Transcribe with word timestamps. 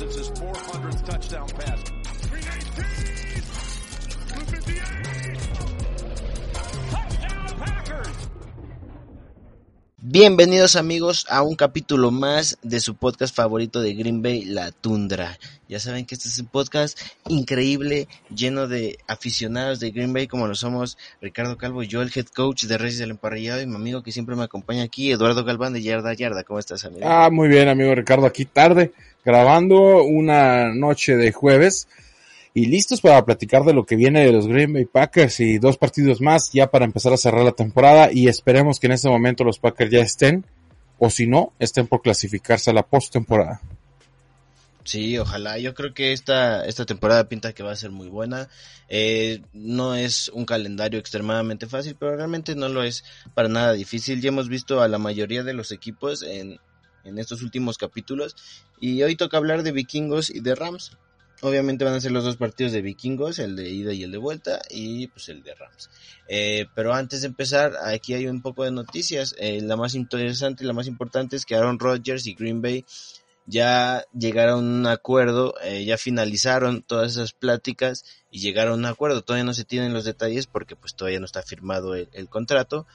It's 0.00 0.14
his 0.14 0.30
400th 0.30 1.04
touchdown 1.06 1.48
pass. 1.48 1.82
319! 2.28 3.42
258! 4.28 5.77
Bienvenidos 10.10 10.74
amigos 10.76 11.26
a 11.28 11.42
un 11.42 11.54
capítulo 11.54 12.10
más 12.10 12.56
de 12.62 12.80
su 12.80 12.94
podcast 12.94 13.36
favorito 13.36 13.82
de 13.82 13.92
Green 13.92 14.22
Bay, 14.22 14.42
La 14.42 14.72
Tundra. 14.72 15.38
Ya 15.68 15.80
saben 15.80 16.06
que 16.06 16.14
este 16.14 16.28
es 16.28 16.38
un 16.38 16.46
podcast 16.46 16.98
increíble, 17.28 18.08
lleno 18.34 18.68
de 18.68 18.96
aficionados 19.06 19.80
de 19.80 19.90
Green 19.90 20.14
Bay 20.14 20.26
como 20.26 20.46
lo 20.46 20.54
somos 20.54 20.96
Ricardo 21.20 21.58
Calvo, 21.58 21.82
yo 21.82 22.00
el 22.00 22.10
head 22.14 22.24
coach 22.34 22.64
de 22.64 22.78
Reyes 22.78 22.96
del 22.96 23.10
Emparrillado 23.10 23.60
y 23.60 23.66
mi 23.66 23.74
amigo 23.74 24.02
que 24.02 24.10
siempre 24.10 24.34
me 24.34 24.44
acompaña 24.44 24.82
aquí, 24.82 25.12
Eduardo 25.12 25.44
Galván 25.44 25.74
de 25.74 25.82
Yarda 25.82 26.14
Yarda. 26.14 26.42
¿Cómo 26.42 26.58
estás 26.58 26.86
amigo? 26.86 27.02
Ah, 27.06 27.28
muy 27.30 27.48
bien 27.48 27.68
amigo 27.68 27.94
Ricardo, 27.94 28.24
aquí 28.24 28.46
tarde, 28.46 28.94
grabando 29.26 30.04
una 30.04 30.72
noche 30.72 31.18
de 31.18 31.32
jueves 31.32 31.86
y 32.54 32.66
listos 32.66 33.00
para 33.00 33.24
platicar 33.24 33.64
de 33.64 33.72
lo 33.72 33.84
que 33.84 33.96
viene 33.96 34.24
de 34.24 34.32
los 34.32 34.46
Green 34.46 34.72
Bay 34.72 34.84
Packers 34.84 35.40
y 35.40 35.58
dos 35.58 35.76
partidos 35.76 36.20
más 36.20 36.50
ya 36.52 36.70
para 36.70 36.84
empezar 36.84 37.12
a 37.12 37.16
cerrar 37.16 37.44
la 37.44 37.52
temporada 37.52 38.10
y 38.12 38.28
esperemos 38.28 38.80
que 38.80 38.86
en 38.86 38.94
este 38.94 39.08
momento 39.08 39.44
los 39.44 39.58
Packers 39.58 39.90
ya 39.90 40.00
estén 40.00 40.44
o 40.98 41.10
si 41.10 41.26
no, 41.26 41.52
estén 41.58 41.86
por 41.86 42.02
clasificarse 42.02 42.70
a 42.70 42.74
la 42.74 42.82
postemporada. 42.82 43.60
Sí, 44.88 45.18
ojalá. 45.18 45.58
Yo 45.58 45.74
creo 45.74 45.92
que 45.92 46.12
esta, 46.12 46.64
esta 46.64 46.86
temporada 46.86 47.28
pinta 47.28 47.52
que 47.52 47.62
va 47.62 47.72
a 47.72 47.76
ser 47.76 47.90
muy 47.90 48.08
buena. 48.08 48.48
Eh, 48.88 49.42
no 49.52 49.94
es 49.94 50.30
un 50.30 50.46
calendario 50.46 50.98
extremadamente 50.98 51.66
fácil, 51.66 51.94
pero 52.00 52.16
realmente 52.16 52.54
no 52.54 52.70
lo 52.70 52.82
es 52.82 53.04
para 53.34 53.50
nada 53.50 53.74
difícil. 53.74 54.22
Ya 54.22 54.28
hemos 54.28 54.48
visto 54.48 54.80
a 54.80 54.88
la 54.88 54.96
mayoría 54.96 55.42
de 55.42 55.52
los 55.52 55.72
equipos 55.72 56.22
en, 56.22 56.58
en 57.04 57.18
estos 57.18 57.42
últimos 57.42 57.76
capítulos. 57.76 58.34
Y 58.80 59.02
hoy 59.02 59.14
toca 59.14 59.36
hablar 59.36 59.62
de 59.62 59.72
vikingos 59.72 60.30
y 60.30 60.40
de 60.40 60.54
Rams. 60.54 60.96
Obviamente 61.40 61.84
van 61.84 61.94
a 61.94 62.00
ser 62.00 62.10
los 62.10 62.24
dos 62.24 62.36
partidos 62.36 62.72
de 62.72 62.82
vikingos, 62.82 63.38
el 63.38 63.54
de 63.54 63.68
ida 63.70 63.92
y 63.92 64.02
el 64.02 64.10
de 64.10 64.18
vuelta, 64.18 64.60
y 64.70 65.06
pues 65.06 65.28
el 65.28 65.42
de 65.42 65.54
Rams. 65.54 65.88
Eh, 66.26 66.66
pero 66.74 66.92
antes 66.92 67.20
de 67.20 67.28
empezar, 67.28 67.74
aquí 67.84 68.14
hay 68.14 68.26
un 68.26 68.42
poco 68.42 68.64
de 68.64 68.72
noticias. 68.72 69.36
Eh, 69.38 69.60
la 69.62 69.76
más 69.76 69.94
interesante 69.94 70.64
y 70.64 70.66
la 70.66 70.72
más 70.72 70.88
importante 70.88 71.36
es 71.36 71.44
que 71.44 71.54
Aaron 71.54 71.78
Rodgers 71.78 72.26
y 72.26 72.34
Green 72.34 72.60
Bay 72.60 72.84
ya 73.48 74.04
llegaron 74.12 74.58
a 74.58 74.78
un 74.80 74.86
acuerdo, 74.86 75.54
eh, 75.62 75.84
ya 75.84 75.96
finalizaron 75.96 76.82
todas 76.82 77.12
esas 77.12 77.32
pláticas 77.32 78.04
y 78.30 78.40
llegaron 78.40 78.72
a 78.72 78.76
un 78.76 78.86
acuerdo. 78.86 79.22
Todavía 79.22 79.44
no 79.44 79.54
se 79.54 79.64
tienen 79.64 79.94
los 79.94 80.04
detalles 80.04 80.46
porque 80.46 80.76
pues 80.76 80.94
todavía 80.94 81.18
no 81.18 81.24
está 81.24 81.42
firmado 81.42 81.94
el, 81.94 82.28
contrato, 82.28 82.86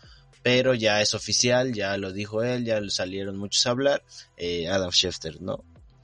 pero 0.44 0.76
ya 0.76 1.02
es 1.02 1.16
oficial, 1.16 1.74
ya 1.74 1.98
lo 1.98 2.12
dijo 2.12 2.44
él, 2.44 2.66
ya 2.66 2.80
salieron 2.90 3.38
muchos 3.38 3.66
a 3.66 3.72
hablar. 3.72 4.04
Eh, 4.38 4.68
Adam 4.68 4.92
Schefter, 4.92 5.42
¿no? 5.42 5.64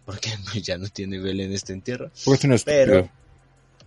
Porque 0.09 0.31
pues, 0.52 0.63
ya 0.63 0.79
no 0.79 0.88
tiene 0.88 1.19
vela 1.19 1.43
en 1.43 1.53
este 1.53 1.71
entierro. 1.71 2.09
Porque 2.25 2.47
no 2.47 2.55
es 2.55 2.63
Pero, 2.63 3.11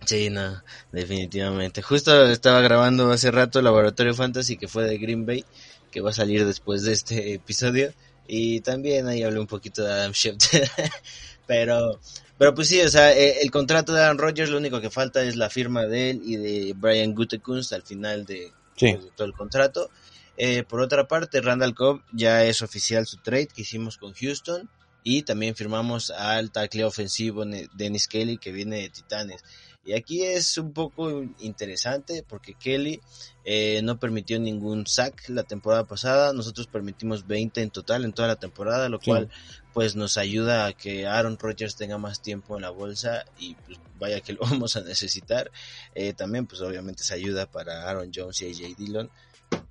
sí, 0.05 0.29
no, 0.29 0.63
definitivamente. 0.93 1.81
Justo 1.81 2.27
estaba 2.27 2.61
grabando 2.61 3.11
hace 3.11 3.29
rato 3.29 3.61
Laboratorio 3.61 4.13
Fantasy 4.13 4.55
que 4.55 4.69
fue 4.69 4.85
de 4.85 4.97
Green 4.97 5.25
Bay, 5.25 5.43
que 5.91 5.99
va 5.99 6.11
a 6.11 6.13
salir 6.13 6.45
después 6.45 6.83
de 6.83 6.93
este 6.93 7.33
episodio. 7.33 7.93
Y 8.25 8.61
también 8.61 9.07
ahí 9.07 9.21
hablé 9.21 9.37
un 9.41 9.47
poquito 9.47 9.83
de 9.83 9.91
Adam 9.91 10.13
Schefter. 10.13 10.69
pero, 11.45 11.99
pero 12.37 12.53
pues 12.55 12.69
sí, 12.69 12.79
o 12.79 12.87
sea, 12.87 13.11
eh, 13.11 13.41
el 13.41 13.51
contrato 13.51 13.91
de 13.93 14.01
Aaron 14.01 14.17
Rodgers, 14.17 14.49
lo 14.49 14.59
único 14.59 14.79
que 14.79 14.89
falta 14.89 15.21
es 15.23 15.35
la 15.35 15.49
firma 15.49 15.87
de 15.87 16.11
él 16.11 16.21
y 16.23 16.37
de 16.37 16.73
Brian 16.73 17.13
Gutekunst 17.13 17.73
al 17.73 17.83
final 17.83 18.25
de, 18.25 18.53
Sí. 18.77 18.93
pues, 18.93 19.03
de 19.03 19.11
todo 19.11 19.27
el 19.27 19.33
contrato. 19.33 19.89
Eh, 20.37 20.63
por 20.63 20.79
otra 20.79 21.05
parte, 21.05 21.41
Randall 21.41 21.75
Cobb 21.75 22.01
ya 22.13 22.45
es 22.45 22.61
oficial 22.61 23.05
su 23.07 23.17
trade 23.17 23.47
que 23.47 23.63
hicimos 23.63 23.97
con 23.97 24.13
Houston 24.13 24.69
y 25.03 25.23
también 25.23 25.55
firmamos 25.55 26.09
al 26.11 26.51
tackle 26.51 26.85
ofensivo 26.85 27.43
Dennis 27.73 28.07
Kelly 28.07 28.37
que 28.37 28.51
viene 28.51 28.77
de 28.81 28.89
Titanes. 28.89 29.43
Y 29.85 29.91
aquí 29.93 30.23
es 30.23 30.57
un 30.57 30.71
poco 30.71 31.23
interesante 31.39 32.23
porque 32.25 32.53
Kelly 32.53 33.01
eh, 33.43 33.81
no 33.83 33.99
permitió 33.99 34.39
ningún 34.39 34.87
sack 34.87 35.27
la 35.27 35.43
temporada 35.43 35.83
pasada, 35.83 36.31
nosotros 36.31 36.67
permitimos 36.67 37.27
20 37.27 37.61
en 37.61 37.69
total 37.69 38.05
en 38.05 38.13
toda 38.13 38.29
la 38.29 38.37
temporada, 38.37 38.87
lo 38.87 38.99
Sí. 38.99 39.07
cual 39.07 39.29
pues 39.73 39.95
nos 39.97 40.17
ayuda 40.17 40.67
a 40.67 40.73
que 40.73 41.05
Aaron 41.05 41.37
Rodgers 41.37 41.75
tenga 41.75 41.97
más 41.97 42.21
tiempo 42.21 42.55
en 42.55 42.61
la 42.61 42.69
bolsa 42.69 43.25
y 43.37 43.55
pues 43.55 43.77
vaya 43.99 44.21
que 44.21 44.33
lo 44.33 44.39
vamos 44.63 44.77
a 44.77 44.81
necesitar. 44.81 45.51
Eh, 45.95 46.13
también 46.13 46.45
pues 46.47 46.61
obviamente 46.61 47.03
se 47.03 47.15
ayuda 47.15 47.45
para 47.45 47.89
Aaron 47.89 48.09
Jones 48.15 48.41
y 48.41 48.45
AJ 48.51 48.77
Dillon, 48.77 49.09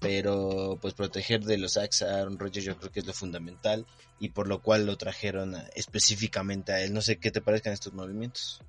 pero 0.02 0.76
pues 0.82 0.94
proteger 0.94 1.44
de 1.44 1.56
los 1.56 1.74
sacks 1.74 2.02
a 2.02 2.18
Aaron 2.18 2.38
Rodgers 2.38 2.66
yo 2.66 2.76
creo 2.76 2.90
que 2.90 3.00
es 3.00 3.06
lo 3.06 3.12
fundamental 3.12 3.86
y 4.18 4.30
por 4.30 4.48
lo 4.48 4.60
cual 4.60 4.84
lo 4.84 4.98
trajeron 4.98 5.56
específicamente 5.74 6.72
a 6.72 6.82
él. 6.82 6.92
No 6.92 7.00
sé 7.00 7.16
qué 7.16 7.30
te 7.30 7.40
parezcan 7.40 7.72
estos 7.72 7.94
movimientos. 7.94 8.60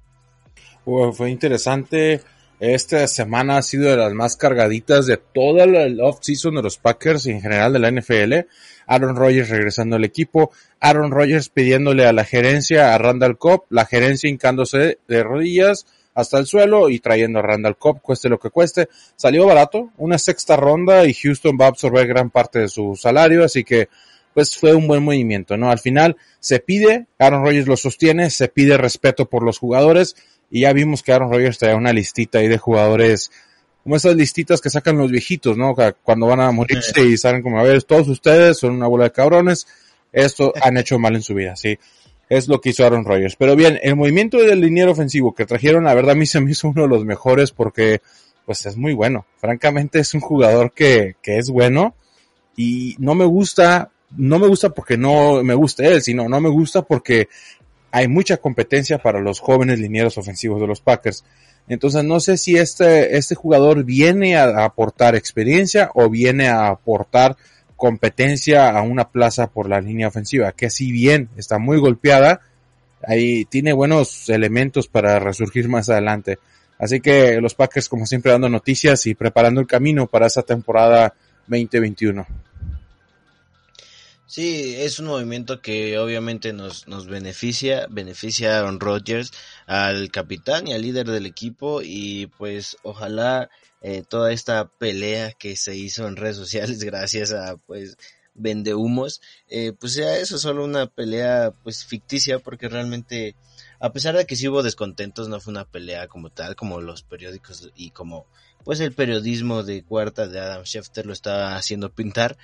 Fue 0.86 1.32
interesante. 1.32 2.22
Esta 2.60 3.08
semana 3.08 3.58
ha 3.58 3.62
sido 3.62 3.90
de 3.90 3.98
las 3.98 4.14
más 4.14 4.38
cargaditas 4.38 5.08
de 5.08 5.18
toda 5.18 5.66
la 5.66 6.06
off-season 6.06 6.56
de 6.56 6.62
los 6.62 6.78
Packers 6.78 7.26
y 7.26 7.32
en 7.32 7.42
general 7.42 7.74
de 7.74 7.80
la 7.80 7.92
NFL. 7.92 8.48
Aaron 8.86 9.16
Rodgers 9.16 9.50
regresando 9.50 9.96
al 9.96 10.04
equipo. 10.04 10.52
Aaron 10.80 11.12
Rodgers 11.12 11.50
pidiéndole 11.50 12.06
a 12.06 12.14
la 12.14 12.26
gerencia, 12.26 12.94
a 12.94 12.98
Randall 13.00 13.38
Cobb, 13.38 13.64
la 13.70 13.86
gerencia 13.86 14.30
hincándose 14.30 15.00
de 15.08 15.24
rodillas 15.24 15.88
hasta 16.14 16.38
el 16.40 16.46
suelo 16.46 16.90
y 16.90 17.00
trayendo 17.00 17.40
a 17.40 17.42
Randall 17.42 17.78
Cobb, 17.78 18.02
cueste 18.02 18.30
lo 18.30 18.40
que 18.40 18.50
cueste. 18.50 18.88
Salió 19.16 19.46
barato, 19.46 19.92
una 19.98 20.18
sexta 20.18 20.56
ronda 20.56 21.06
y 21.06 21.14
Houston 21.14 21.58
va 21.60 21.66
a 21.66 21.70
absorber 21.70 22.08
gran 22.08 22.30
parte 22.30 22.60
de 22.60 22.68
su 22.68 22.96
salario, 22.96 23.44
así 23.44 23.64
que 23.64 23.90
pues 24.34 24.58
fue 24.58 24.74
un 24.74 24.88
buen 24.88 25.04
movimiento, 25.04 25.58
¿no? 25.58 25.70
Al 25.70 25.80
final 25.80 26.18
se 26.40 26.60
pide, 26.60 27.06
Aaron 27.20 27.44
Rodgers 27.44 27.68
lo 27.68 27.78
sostiene, 27.78 28.30
se 28.30 28.48
pide 28.48 28.78
respeto 28.78 29.30
por 29.30 29.44
los 29.44 29.60
jugadores 29.60 30.16
y 30.50 30.62
ya 30.62 30.74
vimos 30.74 31.04
que 31.04 31.14
Aaron 31.14 31.32
Rodgers 31.32 31.58
trae 31.58 31.76
una 31.76 31.94
listita 31.94 32.40
ahí 32.40 32.48
de 32.48 32.58
jugadores, 32.58 33.32
como 33.84 33.96
esas 33.96 34.16
listitas 34.16 34.62
que 34.62 34.70
sacan 34.70 34.98
los 34.98 35.12
viejitos, 35.12 35.58
¿no? 35.58 35.76
Cuando 36.04 36.28
van 36.28 36.40
a 36.40 36.52
morirse 36.52 37.04
y 37.04 37.18
salen 37.18 37.44
como, 37.44 37.60
a 37.60 37.64
ver, 37.64 37.84
todos 37.84 38.08
ustedes 38.08 38.58
son 38.58 38.72
una 38.72 38.88
bola 38.88 39.06
de 39.06 39.12
cabrones, 39.12 39.68
esto 40.12 40.54
han 40.62 40.78
hecho 40.78 40.98
mal 41.00 41.16
en 41.16 41.22
su 41.22 41.34
vida, 41.34 41.56
sí. 41.56 41.78
Es 42.36 42.48
lo 42.48 42.60
que 42.60 42.72
hizo 42.72 42.84
Aaron 42.84 43.06
Rodgers. 43.06 43.36
Pero 43.36 43.56
bien, 43.56 43.80
el 43.84 43.96
movimiento 43.96 44.38
del 44.38 44.60
liniero 44.60 44.92
ofensivo 44.92 45.36
que 45.36 45.46
trajeron, 45.46 45.84
la 45.84 45.94
verdad 45.94 46.14
a 46.14 46.16
mí 46.16 46.26
se 46.26 46.42
me 46.42 46.50
hizo 46.50 46.68
uno 46.68 46.82
de 46.82 46.88
los 46.88 47.06
mejores 47.06 47.52
porque, 47.52 48.02
pues 48.44 48.66
es 48.66 48.76
muy 48.76 48.94
bueno. 48.94 49.28
Francamente 49.38 50.00
es 50.00 50.16
un 50.16 50.22
jugador 50.22 50.72
que, 50.72 51.16
que 51.22 51.38
es 51.38 51.52
bueno 51.52 51.96
y 52.58 52.96
no 52.98 53.14
me 53.14 53.26
gusta, 53.26 53.92
no 54.18 54.40
me 54.40 54.48
gusta 54.48 54.70
porque 54.70 54.98
no 54.98 55.44
me 55.44 55.54
gusta 55.54 55.86
él, 55.86 56.02
sino 56.02 56.28
no 56.28 56.42
me 56.42 56.50
gusta 56.50 56.82
porque 56.82 57.30
hay 57.92 58.08
mucha 58.08 58.38
competencia 58.38 58.98
para 58.98 59.20
los 59.20 59.40
jóvenes 59.40 59.78
linieros 59.78 60.18
ofensivos 60.18 60.60
de 60.60 60.66
los 60.66 60.82
Packers. 60.82 61.24
Entonces 61.68 62.04
no 62.04 62.20
sé 62.20 62.38
si 62.38 62.58
este, 62.58 63.16
este 63.16 63.36
jugador 63.36 63.84
viene 63.84 64.38
a 64.38 64.66
aportar 64.66 65.16
experiencia 65.16 65.92
o 65.94 66.10
viene 66.10 66.48
a 66.48 66.70
aportar 66.70 67.38
competencia 67.84 68.70
a 68.70 68.82
una 68.82 69.10
plaza 69.10 69.48
por 69.48 69.68
la 69.68 69.82
línea 69.82 70.08
ofensiva, 70.08 70.54
que 70.54 70.70
si 70.70 70.90
bien 70.90 71.28
está 71.36 71.60
muy 71.60 71.78
golpeada, 71.80 72.40
ahí 73.06 73.44
tiene 73.44 73.74
buenos 73.74 74.30
elementos 74.30 74.88
para 74.88 75.20
resurgir 75.20 75.68
más 75.68 75.90
adelante. 75.90 76.40
Así 76.80 77.02
que 77.02 77.42
los 77.42 77.56
Packers 77.56 77.90
como 77.90 78.06
siempre 78.06 78.32
dando 78.32 78.48
noticias 78.48 79.06
y 79.06 79.16
preparando 79.16 79.60
el 79.60 79.68
camino 79.68 80.08
para 80.08 80.28
esa 80.28 80.44
temporada 80.44 81.14
2021. 81.48 82.26
Sí, 84.28 84.76
es 84.78 85.00
un 85.00 85.08
movimiento 85.08 85.62
que 85.62 86.00
obviamente 86.00 86.54
nos, 86.54 86.88
nos 86.88 87.08
beneficia, 87.08 87.88
beneficia 87.90 88.56
a 88.56 88.60
Aaron 88.60 88.80
Rodgers, 88.80 89.34
al 89.68 90.10
capitán 90.10 90.70
y 90.70 90.74
al 90.74 90.84
líder 90.84 91.08
del 91.08 91.26
equipo 91.26 91.82
y 91.84 92.28
pues 92.38 92.78
ojalá 92.84 93.50
eh, 93.84 94.04
toda 94.08 94.32
esta 94.32 94.68
pelea 94.68 95.34
que 95.34 95.56
se 95.56 95.76
hizo 95.76 96.08
en 96.08 96.16
redes 96.16 96.38
sociales 96.38 96.84
gracias 96.84 97.34
a 97.34 97.58
pues 97.58 97.98
vendehumos, 98.34 99.22
eh, 99.48 99.74
pues 99.80 99.94
sea 99.94 100.18
eso, 100.18 100.40
solo 100.40 100.64
una 100.64 100.88
pelea 100.88 101.54
pues 101.64 101.86
ficticia 101.86 102.40
porque 102.40 102.68
realmente 102.68 103.36
a 103.80 103.92
pesar 103.92 104.16
de 104.16 104.26
que 104.26 104.36
sí 104.36 104.48
hubo 104.48 104.64
descontentos 104.64 105.28
no 105.28 105.40
fue 105.40 105.52
una 105.52 105.66
pelea 105.66 106.08
como 106.08 106.30
tal, 106.30 106.56
como 106.56 106.82
los 106.82 107.04
periódicos 107.04 107.70
y 107.76 107.92
como 107.92 108.26
pues 108.64 108.80
el 108.80 108.94
periodismo 108.94 109.64
de 109.64 109.84
cuarta 109.84 110.28
de 110.28 110.40
Adam 110.40 110.64
Schefter 110.64 111.06
lo 111.06 111.14
estaba 111.14 111.56
haciendo 111.58 111.92
pintar, 111.92 112.38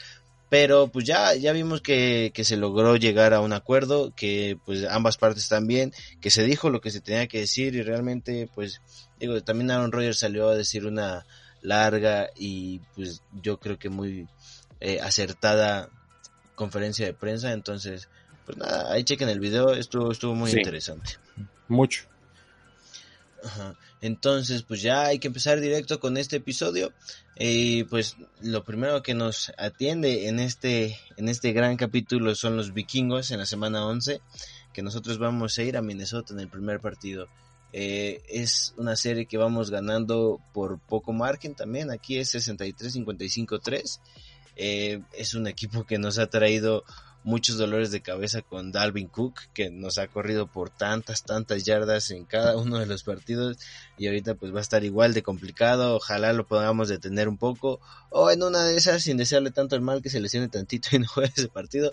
pero 0.49 0.87
pues 0.87 1.05
ya, 1.05 1.35
ya 1.35 1.51
vimos 1.53 1.81
que, 1.81 2.31
que 2.33 2.43
se 2.43 2.57
logró 2.57 2.95
llegar 2.95 3.33
a 3.33 3.41
un 3.41 3.53
acuerdo, 3.53 4.11
que 4.15 4.57
pues 4.65 4.83
ambas 4.89 5.17
partes 5.17 5.43
están 5.43 5.67
bien, 5.67 5.93
que 6.21 6.31
se 6.31 6.43
dijo 6.43 6.69
lo 6.69 6.81
que 6.81 6.89
se 6.91 7.01
tenía 7.01 7.27
que 7.27 7.39
decir 7.39 7.75
y 7.75 7.83
realmente 7.83 8.49
pues 8.53 8.81
digo, 9.19 9.41
también 9.43 9.69
Aaron 9.71 9.91
Rodgers 9.91 10.19
salió 10.19 10.49
a 10.49 10.55
decir 10.55 10.85
una 10.85 11.25
larga 11.61 12.29
y 12.35 12.79
pues 12.95 13.21
yo 13.41 13.59
creo 13.59 13.77
que 13.77 13.89
muy 13.89 14.27
eh, 14.79 14.99
acertada 15.01 15.89
conferencia 16.55 17.05
de 17.05 17.13
prensa, 17.13 17.51
entonces 17.51 18.09
pues 18.45 18.57
nada, 18.57 18.91
ahí 18.91 19.03
chequen 19.03 19.29
el 19.29 19.39
video, 19.39 19.73
estuvo, 19.73 20.11
estuvo 20.11 20.33
muy 20.33 20.51
Sí. 20.51 20.57
interesante. 20.57 21.11
Mucho. 21.67 22.08
Entonces, 24.01 24.63
pues 24.63 24.81
ya 24.81 25.05
hay 25.05 25.19
que 25.19 25.27
empezar 25.27 25.59
directo 25.59 25.99
con 25.99 26.17
este 26.17 26.37
episodio. 26.37 26.93
Y 27.37 27.83
pues 27.85 28.17
lo 28.41 28.63
primero 28.63 29.01
que 29.01 29.13
nos 29.13 29.51
atiende 29.57 30.27
en 30.27 30.39
este, 30.39 30.99
en 31.15 31.29
este 31.29 31.53
gran 31.53 31.77
capítulo 31.77 32.35
son 32.35 32.57
los 32.57 32.73
vikingos 32.73 33.31
en 33.31 33.39
la 33.39 33.45
semana 33.45 33.85
11, 33.85 34.21
que 34.73 34.79
que 34.79 34.83
nosotros 34.83 35.17
vamos 35.17 35.57
a 35.57 35.63
ir 35.63 35.75
a 35.75 35.81
Minnesota 35.81 36.33
en 36.33 36.39
el 36.39 36.47
primer 36.47 36.79
partido. 36.79 37.27
Eh, 37.73 38.21
es 38.29 38.73
una 38.77 38.95
serie 38.95 39.25
que 39.25 39.37
vamos 39.37 39.71
ganando 39.71 40.39
por 40.53 40.79
poco 40.79 41.11
margen 41.11 41.53
también. 41.53 41.91
Aquí 41.91 42.17
es 42.17 42.33
63-55-3. 42.33 43.99
Eh, 44.55 45.01
es 45.11 45.33
un 45.33 45.47
equipo 45.47 45.83
que 45.83 45.97
nos 45.97 46.17
ha 46.17 46.27
traído 46.27 46.85
muchos 47.23 47.57
dolores 47.57 47.91
de 47.91 48.01
cabeza 48.01 48.41
con 48.41 48.71
Dalvin 48.71 49.07
Cook, 49.07 49.39
que 49.53 49.69
nos 49.69 49.97
ha 49.97 50.07
corrido 50.07 50.47
por 50.47 50.69
tantas, 50.69 51.23
tantas 51.23 51.65
yardas 51.65 52.11
en 52.11 52.25
cada 52.25 52.57
uno 52.57 52.79
de 52.79 52.85
los 52.85 53.03
partidos 53.03 53.57
y 53.97 54.07
ahorita 54.07 54.35
pues 54.35 54.53
va 54.53 54.59
a 54.59 54.61
estar 54.61 54.83
igual 54.83 55.13
de 55.13 55.23
complicado, 55.23 55.95
ojalá 55.95 56.33
lo 56.33 56.47
podamos 56.47 56.87
detener 56.87 57.27
un 57.27 57.37
poco 57.37 57.79
o 58.09 58.31
en 58.31 58.41
una 58.41 58.63
de 58.63 58.77
esas 58.77 59.03
sin 59.03 59.17
desearle 59.17 59.51
tanto 59.51 59.75
el 59.75 59.81
mal 59.81 60.01
que 60.01 60.09
se 60.09 60.19
lesione 60.19 60.47
tantito 60.47 60.89
y 60.93 60.99
no 60.99 61.07
juegue 61.07 61.33
ese 61.35 61.49
partido, 61.49 61.91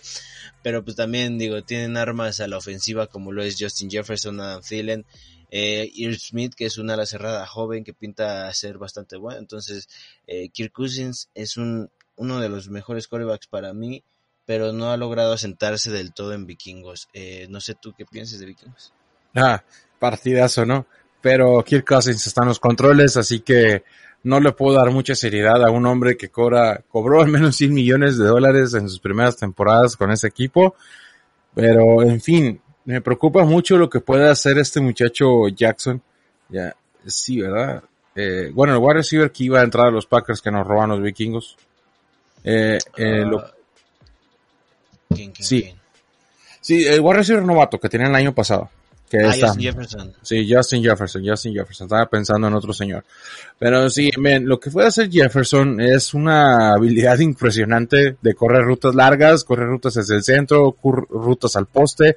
pero 0.63 0.85
pues 0.85 0.97
también 0.97 1.39
digo, 1.39 1.63
tienen 1.63 1.97
armas 1.97 2.41
a 2.41 2.47
la 2.47 2.59
ofensiva 2.59 3.09
como 3.09 3.33
lo 3.33 3.43
es 3.43 3.57
Justin 3.59 3.91
Jefferson, 3.91 4.41
Adam 4.41 4.63
Thielen, 4.63 5.05
eh, 5.51 5.91
Smith, 6.19 6.55
que 6.55 6.67
es 6.67 6.79
una 6.79 6.95
ala 6.95 7.07
cerrada 7.07 7.47
joven 7.47 7.85
que 7.85 7.95
pinta 7.95 8.53
ser 8.53 8.79
bastante 8.79 9.17
bueno. 9.17 9.39
Entonces, 9.39 9.89
eh, 10.27 10.49
Kirk 10.49 10.73
Cousins 10.73 11.31
es 11.35 11.57
un, 11.57 11.91
uno 12.17 12.41
de 12.41 12.49
los 12.49 12.69
mejores 12.69 13.07
corebacks 13.09 13.47
para 13.47 13.73
mí 13.73 14.03
pero 14.47 14.73
no 14.73 14.91
ha 14.91 14.97
logrado 14.97 15.33
asentarse 15.33 15.91
del 15.91 16.15
todo 16.15 16.33
en 16.33 16.47
Vikingos. 16.47 17.09
Eh, 17.13 17.47
no 17.51 17.61
sé 17.61 17.75
tú 17.75 17.93
qué 17.99 18.07
piensas 18.07 18.39
de 18.39 18.47
Vikingos. 18.47 18.93
Ah, 19.35 19.63
partidazo, 19.99 20.65
¿no? 20.65 20.87
Pero 21.21 21.63
Kirk 21.65 21.85
Cousins 21.85 22.25
está 22.27 22.43
en 22.43 22.49
los 22.49 22.61
controles, 22.61 23.17
así 23.17 23.41
que 23.41 23.83
no 24.23 24.39
le 24.39 24.53
puedo 24.53 24.77
dar 24.77 24.91
mucha 24.91 25.17
seriedad 25.17 25.65
a 25.65 25.71
un 25.71 25.85
hombre 25.87 26.17
que 26.17 26.29
cobra, 26.29 26.81
cobró 26.89 27.21
al 27.23 27.29
menos 27.29 27.57
100 27.57 27.75
millones 27.75 28.19
de 28.19 28.27
dólares 28.27 28.73
en 28.75 28.89
sus 28.89 29.01
primeras 29.01 29.37
temporadas 29.37 29.97
con 29.97 30.13
ese 30.13 30.29
equipo. 30.29 30.77
Pero, 31.55 32.03
en 32.03 32.21
fin, 32.21 32.61
me 32.85 33.01
preocupa 33.01 33.45
mucho 33.45 33.77
lo 33.77 33.91
que 33.91 34.01
puede 34.01 34.29
hacer 34.29 34.59
este 34.59 34.81
muchacho 34.81 35.49
Jackson. 35.49 36.01
Ya, 36.49 36.77
sí, 37.05 37.41
¿verdad? 37.41 37.83
Eh, 38.15 38.51
bueno, 38.55 38.75
el 38.75 38.79
wide 38.79 38.95
receiver 38.95 39.33
que 39.33 39.45
iba 39.45 39.61
a 39.61 39.65
entrar 39.65 39.87
a 39.87 39.91
los 39.91 40.07
Packers 40.07 40.41
que 40.41 40.53
nos 40.53 40.67
roban 40.67 40.91
los 40.91 41.03
vikingos. 41.03 41.57
Eh, 42.45 42.79
eh, 42.97 43.25
lo, 43.25 43.41
Ah, 43.41 43.56
¿quién, 45.17 45.33
quién, 45.33 45.47
Sí. 45.47 45.63
quién? 45.63 45.77
Sí, 46.61 46.85
el 46.87 47.01
wide 47.01 47.17
receiver 47.19 47.45
novato 47.45 47.79
que 47.79 47.89
tenían 47.89 48.11
el 48.11 48.17
año 48.17 48.35
pasado. 48.35 48.71
Que 49.09 49.19
Ah, 49.19 49.31
está, 49.31 49.47
Justin 49.49 49.63
Jefferson. 49.63 50.13
sí, 50.21 50.53
Justin 50.53 50.83
Jefferson, 50.83 51.23
Justin 51.25 51.55
Jefferson. 51.55 51.85
Estaba 51.87 52.07
pensando 52.07 52.49
en 52.49 52.55
otro 52.55 52.73
señor. 52.73 53.05
Pero 53.57 53.89
sí, 53.89 54.11
men, 54.19 54.49
lo 54.49 54.59
que 54.59 54.69
puede 54.73 54.89
hacer 54.89 55.09
Jefferson 55.09 55.81
es 55.81 56.13
una 56.13 56.73
habilidad 56.73 57.19
impresionante 57.21 58.17
de 58.21 58.35
correr 58.35 58.65
rutas 58.65 58.97
largas, 58.97 59.45
correr 59.45 59.69
rutas 59.69 59.95
desde 59.95 60.17
el 60.17 60.25
centro, 60.25 60.75
rutas 60.83 61.55
al 61.55 61.67
poste. 61.67 62.17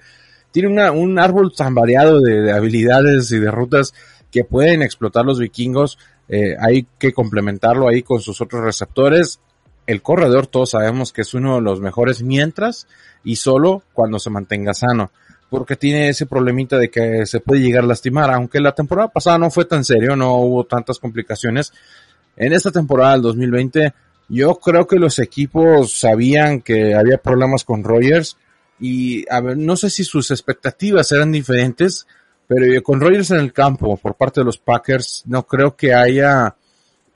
Tiene 0.52 0.68
una, 0.69 0.92
un 0.92 1.19
árbol 1.19 1.54
tan 1.56 1.75
variado 1.75 2.22
de, 2.22 2.42
de 2.42 2.52
habilidades 2.52 3.31
y 3.31 3.38
de 3.38 3.52
rutas 3.52 3.94
que 4.31 4.44
pueden 4.44 4.81
explotar 4.81 5.25
los 5.25 5.38
vikingos. 5.38 6.00
Eh, 6.28 6.56
hay 6.60 6.88
que 6.98 7.13
complementarlo 7.13 7.88
ahí 7.88 8.02
con 8.02 8.19
sus 8.19 8.42
otros 8.42 8.63
receptores. 8.63 9.40
El 9.89 10.03
corredor 10.03 10.45
todos 10.45 10.69
sabemos 10.69 11.12
que 11.12 11.21
es 11.21 11.33
uno 11.33 11.56
de 11.56 11.62
los 11.63 11.81
mejores 11.81 12.21
mientras 12.21 12.86
y 13.24 13.38
solo 13.38 13.81
cuando 13.91 14.19
se 14.19 14.30
mantenga 14.30 14.75
sano. 14.75 15.09
Porque 15.50 15.77
tiene 15.77 16.09
ese 16.09 16.27
problemita 16.27 16.77
de 16.77 16.91
que 16.91 17.25
se 17.25 17.39
puede 17.39 17.62
llegar 17.62 17.86
a 17.86 17.88
lastimar. 17.88 18.30
Aunque 18.30 18.59
la 18.59 18.75
temporada 18.75 19.07
pasada 19.07 19.39
no 19.39 19.50
fue 19.50 19.65
tan 19.65 19.83
serio, 19.83 20.15
no 20.15 20.36
hubo 20.36 20.63
tantas 20.65 21.00
complicaciones. 21.00 21.74
En 22.38 22.53
esta 22.53 22.69
temporada 22.69 23.13
del 23.13 23.24
2020, 23.24 23.91
yo 24.27 24.59
creo 24.59 24.86
que 24.86 24.97
los 24.97 25.18
equipos 25.18 25.92
sabían 25.97 26.62
que 26.62 26.94
había 26.94 27.18
problemas 27.18 27.63
con 27.63 27.83
Rogers. 27.83 28.38
Y 28.80 29.25
no 29.57 29.75
sé 29.75 29.89
si 29.89 30.03
sus 30.03 30.30
expectativas 30.30 31.12
eran 31.13 31.31
diferentes, 31.31 32.06
pero 32.45 32.83
con 32.83 33.01
Rogers 33.01 33.31
en 33.31 33.39
el 33.39 33.53
campo 33.53 33.97
por 33.97 34.13
parte 34.13 34.42
de 34.42 34.45
los 34.45 34.59
Packers, 34.59 35.24
no 35.25 35.47
creo 35.47 35.75
que 35.75 35.95
haya 35.95 36.56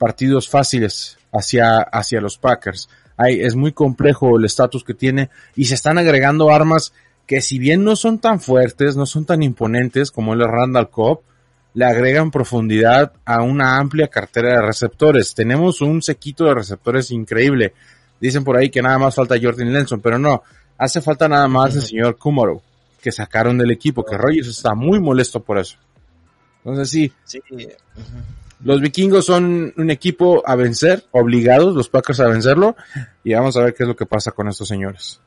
partidos 0.04 0.50
fáciles 0.50 1.16
hacia, 1.32 1.78
hacia 1.78 2.20
los 2.20 2.36
Packers. 2.36 2.90
Hay, 3.16 3.40
es 3.40 3.56
muy 3.56 3.72
complejo 3.72 4.36
el 4.36 4.44
estatus 4.44 4.84
que 4.84 4.92
tiene 4.92 5.30
y 5.56 5.64
se 5.64 5.76
están 5.76 5.96
agregando 5.96 6.52
armas 6.52 6.92
que 7.26 7.40
si 7.40 7.58
bien 7.58 7.84
no 7.84 7.96
son 7.96 8.18
tan 8.18 8.38
fuertes, 8.38 8.96
no 8.96 9.06
son 9.06 9.24
tan 9.24 9.42
imponentes 9.42 10.10
como 10.10 10.34
el 10.34 10.40
Randall 10.40 10.90
Cobb, 10.90 11.20
le 11.72 11.86
agregan 11.86 12.30
profundidad 12.30 13.14
a 13.24 13.40
una 13.40 13.78
amplia 13.78 14.08
cartera 14.08 14.56
de 14.56 14.66
receptores. 14.66 15.34
Tenemos 15.34 15.80
un 15.80 16.02
sequito 16.02 16.44
de 16.44 16.54
receptores 16.54 17.10
increíble. 17.10 17.72
Dicen 18.20 18.44
por 18.44 18.58
ahí 18.58 18.68
que 18.68 18.82
nada 18.82 18.98
más 18.98 19.14
falta 19.14 19.40
Jordan 19.40 19.72
Lenson, 19.72 20.02
pero 20.02 20.18
no, 20.18 20.42
hace 20.76 21.00
falta 21.00 21.30
nada 21.30 21.48
más 21.48 21.76
el 21.76 21.80
señor 21.82 22.18
Kumaro, 22.18 22.60
que 23.00 23.10
sacaron 23.10 23.56
del 23.56 23.70
equipo, 23.70 24.04
que 24.04 24.18
Rogers 24.18 24.48
está 24.48 24.74
muy 24.74 25.00
molesto 25.00 25.40
por 25.42 25.56
eso. 25.56 25.78
Entonces 26.58 26.90
sí, 26.90 27.10
Sí, 27.24 27.40
ujú. 27.48 28.43
Los 28.64 28.80
vikingos 28.80 29.26
son 29.26 29.72
un 29.76 29.90
equipo 29.90 30.42
a 30.46 30.56
vencer, 30.56 31.04
obligados, 31.12 31.74
los 31.74 31.88
Packers 31.88 32.20
a 32.20 32.28
vencerlo, 32.28 32.76
y 33.22 33.34
vamos 33.34 33.56
a 33.56 33.62
ver 33.62 33.74
qué 33.74 33.84
es 33.84 33.88
lo 33.88 33.94
que 33.94 34.06
pasa 34.06 34.32
con 34.32 34.48
estos 34.48 34.68
señores. 34.68 35.20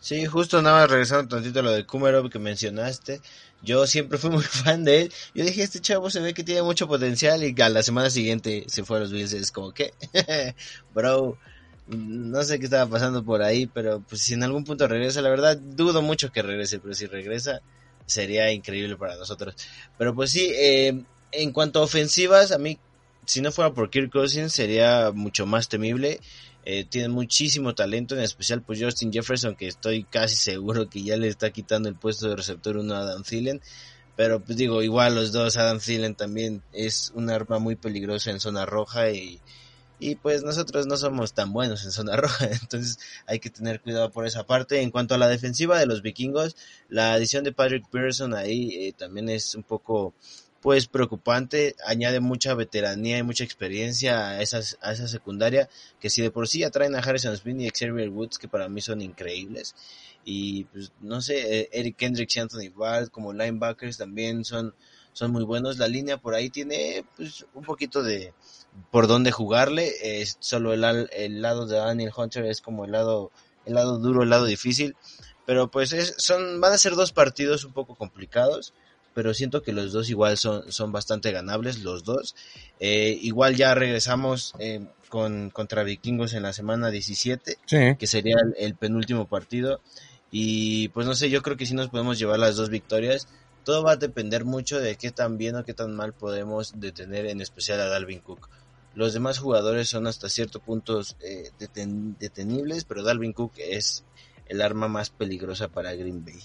Sí, 0.00 0.26
justo 0.26 0.60
nada 0.62 0.80
más 0.80 0.90
regresando 0.90 1.28
tantito 1.28 1.60
a 1.60 1.62
lo 1.62 1.70
de 1.70 1.86
Kumerov 1.86 2.28
que 2.28 2.40
mencionaste. 2.40 3.20
Yo 3.62 3.86
siempre 3.86 4.18
fui 4.18 4.30
muy 4.30 4.42
fan 4.42 4.82
de 4.82 5.02
él. 5.02 5.12
Yo 5.32 5.44
dije, 5.44 5.62
este 5.62 5.80
chavo 5.80 6.10
se 6.10 6.20
ve 6.20 6.34
que 6.34 6.42
tiene 6.42 6.62
mucho 6.62 6.88
potencial 6.88 7.44
y 7.44 7.54
a 7.60 7.68
la 7.68 7.84
semana 7.84 8.10
siguiente 8.10 8.64
se 8.66 8.82
fue 8.82 8.96
a 8.96 9.00
los 9.00 9.12
Bills. 9.12 9.32
Es 9.32 9.52
como 9.52 9.70
que, 9.72 9.94
bro, 10.94 11.38
no 11.86 12.42
sé 12.42 12.58
qué 12.58 12.64
estaba 12.64 12.90
pasando 12.90 13.22
por 13.24 13.42
ahí, 13.42 13.66
pero 13.66 14.00
pues 14.00 14.22
si 14.22 14.34
en 14.34 14.42
algún 14.42 14.64
punto 14.64 14.88
regresa, 14.88 15.22
la 15.22 15.30
verdad 15.30 15.56
dudo 15.56 16.02
mucho 16.02 16.32
que 16.32 16.42
regrese, 16.42 16.80
pero 16.80 16.94
si 16.94 17.06
regresa 17.06 17.60
sería 18.06 18.50
increíble 18.50 18.96
para 18.96 19.16
nosotros. 19.16 19.54
Pero 19.98 20.14
pues 20.14 20.32
sí, 20.32 20.50
eh, 20.52 21.00
en 21.32 21.52
cuanto 21.52 21.80
a 21.80 21.82
ofensivas, 21.82 22.52
a 22.52 22.58
mí, 22.58 22.78
si 23.26 23.40
no 23.40 23.52
fuera 23.52 23.72
por 23.72 23.90
Kirk 23.90 24.10
Cousins, 24.12 24.52
sería 24.52 25.10
mucho 25.12 25.46
más 25.46 25.68
temible. 25.68 26.20
Eh, 26.64 26.84
tiene 26.84 27.08
muchísimo 27.08 27.74
talento, 27.74 28.14
en 28.14 28.22
especial 28.22 28.62
pues 28.62 28.80
Justin 28.80 29.12
Jefferson, 29.12 29.56
que 29.56 29.66
estoy 29.66 30.04
casi 30.04 30.36
seguro 30.36 30.88
que 30.88 31.02
ya 31.02 31.16
le 31.16 31.26
está 31.26 31.50
quitando 31.50 31.88
el 31.88 31.96
puesto 31.96 32.28
de 32.28 32.36
receptor 32.36 32.76
uno 32.76 32.94
a 32.94 33.00
Adam 33.00 33.24
Thielen. 33.24 33.60
Pero 34.14 34.40
pues 34.40 34.56
digo, 34.56 34.82
igual 34.82 35.14
los 35.14 35.32
dos, 35.32 35.56
Adam 35.56 35.80
Thielen 35.80 36.14
también 36.14 36.62
es 36.72 37.12
un 37.14 37.30
arma 37.30 37.58
muy 37.58 37.76
peligrosa 37.76 38.30
en 38.30 38.40
zona 38.40 38.66
roja 38.66 39.10
y, 39.10 39.40
y 39.98 40.16
pues 40.16 40.42
nosotros 40.42 40.86
no 40.86 40.96
somos 40.96 41.32
tan 41.32 41.52
buenos 41.52 41.84
en 41.84 41.92
zona 41.92 42.16
roja, 42.16 42.46
entonces 42.50 42.98
hay 43.26 43.38
que 43.40 43.50
tener 43.50 43.80
cuidado 43.80 44.10
por 44.10 44.26
esa 44.26 44.44
parte. 44.44 44.82
En 44.82 44.90
cuanto 44.90 45.14
a 45.14 45.18
la 45.18 45.28
defensiva 45.28 45.78
de 45.78 45.86
los 45.86 46.02
vikingos, 46.02 46.56
la 46.88 47.14
adición 47.14 47.42
de 47.42 47.52
Patrick 47.52 47.88
Pearson 47.88 48.34
ahí 48.34 48.86
eh, 48.86 48.92
también 48.92 49.28
es 49.30 49.54
un 49.54 49.62
poco 49.62 50.14
pues 50.62 50.86
preocupante, 50.86 51.74
añade 51.84 52.20
mucha 52.20 52.54
veteranía 52.54 53.18
y 53.18 53.24
mucha 53.24 53.42
experiencia 53.42 54.28
a, 54.28 54.42
esas, 54.42 54.78
a 54.80 54.92
esa 54.92 55.08
secundaria, 55.08 55.68
que 55.98 56.08
si 56.08 56.22
de 56.22 56.30
por 56.30 56.46
sí 56.46 56.62
atraen 56.62 56.94
a 56.94 57.00
Harrison 57.00 57.36
Smith 57.36 57.60
y 57.60 57.68
Xavier 57.68 58.08
Woods, 58.10 58.38
que 58.38 58.46
para 58.46 58.68
mí 58.68 58.80
son 58.80 59.02
increíbles, 59.02 59.74
y 60.24 60.64
pues 60.66 60.92
no 61.00 61.20
sé, 61.20 61.58
eh, 61.58 61.68
Eric 61.72 61.96
Kendricks 61.96 62.36
y 62.36 62.40
Anthony 62.40 62.70
Barr 62.72 63.10
como 63.10 63.32
linebackers 63.32 63.98
también 63.98 64.44
son, 64.44 64.72
son 65.12 65.32
muy 65.32 65.42
buenos, 65.42 65.78
la 65.78 65.88
línea 65.88 66.18
por 66.18 66.36
ahí 66.36 66.48
tiene 66.48 67.04
pues 67.16 67.44
un 67.54 67.64
poquito 67.64 68.04
de 68.04 68.32
por 68.92 69.08
dónde 69.08 69.32
jugarle, 69.32 70.20
es 70.20 70.36
solo 70.38 70.72
el, 70.74 71.08
el 71.12 71.42
lado 71.42 71.66
de 71.66 71.76
Daniel 71.76 72.12
Hunter 72.16 72.46
es 72.46 72.60
como 72.60 72.84
el 72.84 72.92
lado, 72.92 73.32
el 73.66 73.74
lado 73.74 73.98
duro, 73.98 74.22
el 74.22 74.30
lado 74.30 74.44
difícil, 74.44 74.94
pero 75.44 75.72
pues 75.72 75.92
es, 75.92 76.14
son, 76.18 76.60
van 76.60 76.72
a 76.72 76.78
ser 76.78 76.94
dos 76.94 77.10
partidos 77.10 77.64
un 77.64 77.72
poco 77.72 77.96
complicados, 77.96 78.72
pero 79.14 79.34
siento 79.34 79.62
que 79.62 79.72
los 79.72 79.92
dos 79.92 80.08
igual 80.10 80.36
son, 80.38 80.70
son 80.72 80.92
bastante 80.92 81.32
ganables, 81.32 81.80
los 81.80 82.04
dos. 82.04 82.34
Eh, 82.80 83.18
igual 83.22 83.56
ya 83.56 83.74
regresamos 83.74 84.52
eh, 84.58 84.80
con, 85.08 85.50
contra 85.50 85.82
Vikingos 85.84 86.32
en 86.34 86.42
la 86.42 86.52
semana 86.52 86.90
17, 86.90 87.58
Sí, 87.66 87.96
que 87.98 88.06
sería 88.06 88.36
el, 88.42 88.54
el 88.58 88.74
penúltimo 88.74 89.26
partido. 89.28 89.80
Y 90.30 90.88
pues 90.88 91.06
no 91.06 91.14
sé, 91.14 91.28
yo 91.28 91.42
creo 91.42 91.56
que 91.56 91.66
sí 91.66 91.74
nos 91.74 91.88
podemos 91.90 92.18
llevar 92.18 92.38
las 92.38 92.56
dos 92.56 92.70
victorias. 92.70 93.28
Todo 93.64 93.84
va 93.84 93.92
a 93.92 93.96
depender 93.96 94.44
mucho 94.44 94.80
de 94.80 94.96
qué 94.96 95.10
tan 95.12 95.36
bien 95.38 95.56
o 95.56 95.64
qué 95.64 95.74
tan 95.74 95.94
mal 95.94 96.14
podemos 96.14 96.80
detener, 96.80 97.26
en 97.26 97.40
especial 97.40 97.80
a 97.80 97.86
Dalvin 97.88 98.20
Cook. 98.20 98.48
Los 98.94 99.12
demás 99.12 99.38
jugadores 99.38 99.88
son 99.88 100.06
hasta 100.06 100.28
cierto 100.28 100.58
punto 100.60 101.00
eh, 101.20 101.50
deten- 101.58 102.16
detenibles, 102.18 102.84
pero 102.84 103.02
Dalvin 103.02 103.32
Cook 103.32 103.52
es 103.58 104.04
el 104.46 104.60
arma 104.62 104.88
más 104.88 105.10
peligrosa 105.10 105.68
para 105.68 105.94
Green 105.94 106.24
Bay. 106.24 106.40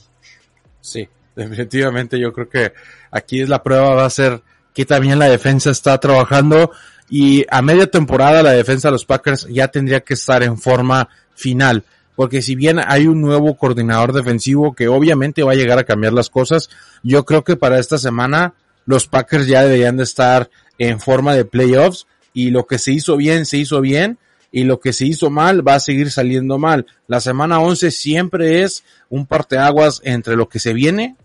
sí, 0.81 1.07
definitivamente 1.37 2.19
yo 2.19 2.33
creo 2.33 2.49
que 2.49 2.73
aquí 3.11 3.41
es 3.41 3.49
la 3.49 3.63
prueba 3.63 3.93
va 3.93 4.05
a 4.05 4.09
ser 4.09 4.41
que 4.73 4.85
también 4.85 5.19
la 5.19 5.29
defensa 5.29 5.69
está 5.69 5.97
trabajando 5.99 6.71
y 7.09 7.45
a 7.49 7.61
media 7.61 7.87
temporada 7.87 8.43
la 8.43 8.51
defensa 8.51 8.89
de 8.89 8.93
los 8.93 9.05
Packers 9.05 9.47
ya 9.49 9.69
tendría 9.69 10.01
que 10.01 10.15
estar 10.15 10.43
en 10.43 10.57
forma 10.57 11.07
final. 11.35 11.83
Porque 12.15 12.41
si 12.41 12.55
bien 12.55 12.79
hay 12.85 13.05
un 13.05 13.21
nuevo 13.21 13.55
coordinador 13.55 14.11
defensivo 14.11 14.73
que 14.73 14.87
obviamente 14.87 15.43
va 15.43 15.51
a 15.51 15.55
llegar 15.55 15.77
a 15.77 15.83
cambiar 15.83 16.13
las 16.13 16.29
cosas, 16.29 16.69
yo 17.03 17.23
creo 17.25 17.43
que 17.43 17.55
para 17.55 17.79
esta 17.79 17.97
semana 17.97 18.55
los 18.85 19.07
Packers 19.07 19.47
ya 19.47 19.63
deberían 19.63 19.97
de 19.97 20.03
estar 20.03 20.49
en 20.79 20.99
forma 20.99 21.35
de 21.35 21.45
playoffs 21.45 22.07
y 22.33 22.49
lo 22.49 22.65
que 22.65 22.79
se 22.79 22.91
hizo 22.91 23.15
bien, 23.17 23.45
se 23.45 23.57
hizo 23.57 23.81
bien 23.81 24.17
y 24.51 24.63
lo 24.63 24.79
que 24.79 24.93
se 24.93 25.05
hizo 25.05 25.29
mal 25.29 25.65
va 25.67 25.75
a 25.75 25.79
seguir 25.79 26.11
saliendo 26.11 26.57
mal. 26.57 26.87
La 27.07 27.21
semana 27.21 27.59
11 27.59 27.91
siempre 27.91 28.63
es 28.63 28.83
un 29.09 29.27
parteaguas 29.27 30.01
entre 30.03 30.35
lo 30.35 30.49
que 30.49 30.59
se 30.59 30.73
viene 30.73 31.15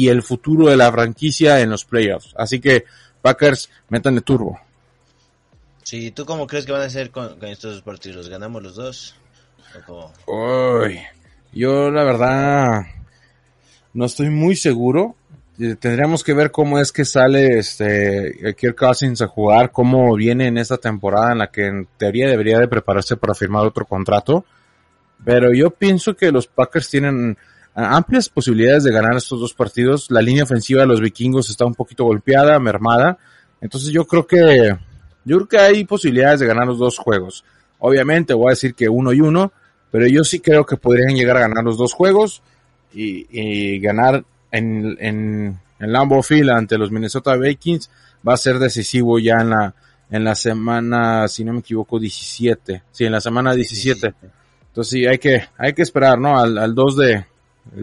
y 0.00 0.08
el 0.08 0.22
futuro 0.22 0.68
de 0.68 0.78
la 0.78 0.90
franquicia 0.90 1.60
en 1.60 1.68
los 1.68 1.84
playoffs. 1.84 2.32
Así 2.34 2.58
que 2.58 2.86
Packers, 3.20 3.68
métanle 3.90 4.22
turbo. 4.22 4.58
Sí, 5.82 6.10
¿tú 6.10 6.24
cómo 6.24 6.46
crees 6.46 6.64
que 6.64 6.72
van 6.72 6.80
a 6.80 6.88
ser 6.88 7.10
con, 7.10 7.36
estos 7.44 7.82
partidos? 7.82 8.30
¿Ganamos 8.30 8.62
los 8.62 8.76
dos? 8.76 9.14
Uy, 10.26 11.00
yo 11.52 11.90
la 11.90 12.04
verdad 12.04 12.80
no 13.92 14.06
estoy 14.06 14.30
muy 14.30 14.56
seguro. 14.56 15.16
Eh, 15.58 15.76
tendríamos 15.78 16.24
que 16.24 16.32
ver 16.32 16.50
cómo 16.50 16.78
es 16.78 16.92
que 16.92 17.04
sale 17.04 17.58
este 17.58 18.54
Kirk 18.56 18.76
Cousins 18.76 19.20
a 19.20 19.26
jugar, 19.26 19.70
cómo 19.70 20.14
viene 20.16 20.46
en 20.46 20.56
esta 20.56 20.78
temporada 20.78 21.32
en 21.32 21.38
la 21.38 21.50
que 21.50 21.66
en 21.66 21.88
teoría 21.98 22.26
debería 22.26 22.58
de 22.58 22.68
prepararse 22.68 23.18
para 23.18 23.34
firmar 23.34 23.66
otro 23.66 23.84
contrato. 23.84 24.46
Pero 25.22 25.52
yo 25.52 25.68
pienso 25.68 26.16
que 26.16 26.32
los 26.32 26.46
Packers 26.46 26.88
tienen 26.88 27.36
amplias 27.74 28.28
posibilidades 28.28 28.84
de 28.84 28.92
ganar 28.92 29.16
estos 29.16 29.40
dos 29.40 29.54
partidos. 29.54 30.10
La 30.10 30.22
línea 30.22 30.44
ofensiva 30.44 30.82
de 30.82 30.86
los 30.86 31.00
vikingos 31.00 31.50
está 31.50 31.64
un 31.64 31.74
poquito 31.74 32.04
golpeada, 32.04 32.58
mermada. 32.58 33.18
Entonces 33.60 33.90
yo 33.90 34.06
creo 34.06 34.26
que, 34.26 34.76
yo 35.24 35.36
creo 35.36 35.48
que 35.48 35.58
hay 35.58 35.84
posibilidades 35.84 36.40
de 36.40 36.46
ganar 36.46 36.66
los 36.66 36.78
dos 36.78 36.98
juegos. 36.98 37.44
Obviamente 37.78 38.34
voy 38.34 38.48
a 38.48 38.50
decir 38.50 38.74
que 38.74 38.88
uno 38.88 39.12
y 39.12 39.20
uno, 39.20 39.52
pero 39.90 40.06
yo 40.06 40.24
sí 40.24 40.40
creo 40.40 40.64
que 40.64 40.76
podrían 40.76 41.14
llegar 41.14 41.36
a 41.36 41.40
ganar 41.40 41.64
los 41.64 41.78
dos 41.78 41.92
juegos 41.92 42.42
y, 42.92 43.78
ganar 43.80 44.24
en, 44.50 44.96
en, 45.00 45.58
en 45.78 45.92
Lambeau 45.92 46.22
Field 46.22 46.50
ante 46.50 46.76
los 46.76 46.90
Minnesota 46.90 47.36
Vikings 47.36 47.90
va 48.26 48.34
a 48.34 48.38
ser 48.38 48.58
decisivo 48.58 49.18
ya 49.18 49.40
en 49.40 49.50
la, 49.50 49.74
en 50.10 50.24
la 50.24 50.34
semana, 50.34 51.28
si 51.28 51.44
no 51.44 51.52
me 51.52 51.60
equivoco, 51.60 51.98
17. 51.98 52.82
Sí, 52.90 53.04
en 53.04 53.12
la 53.12 53.20
semana 53.20 53.54
17. 53.54 54.14
Entonces 54.68 54.90
sí, 54.90 55.06
hay 55.06 55.18
que, 55.18 55.44
hay 55.56 55.72
que 55.72 55.82
esperar, 55.82 56.18
¿no? 56.18 56.38
Al, 56.38 56.58
al 56.58 56.74
2 56.74 56.96
de, 56.96 57.24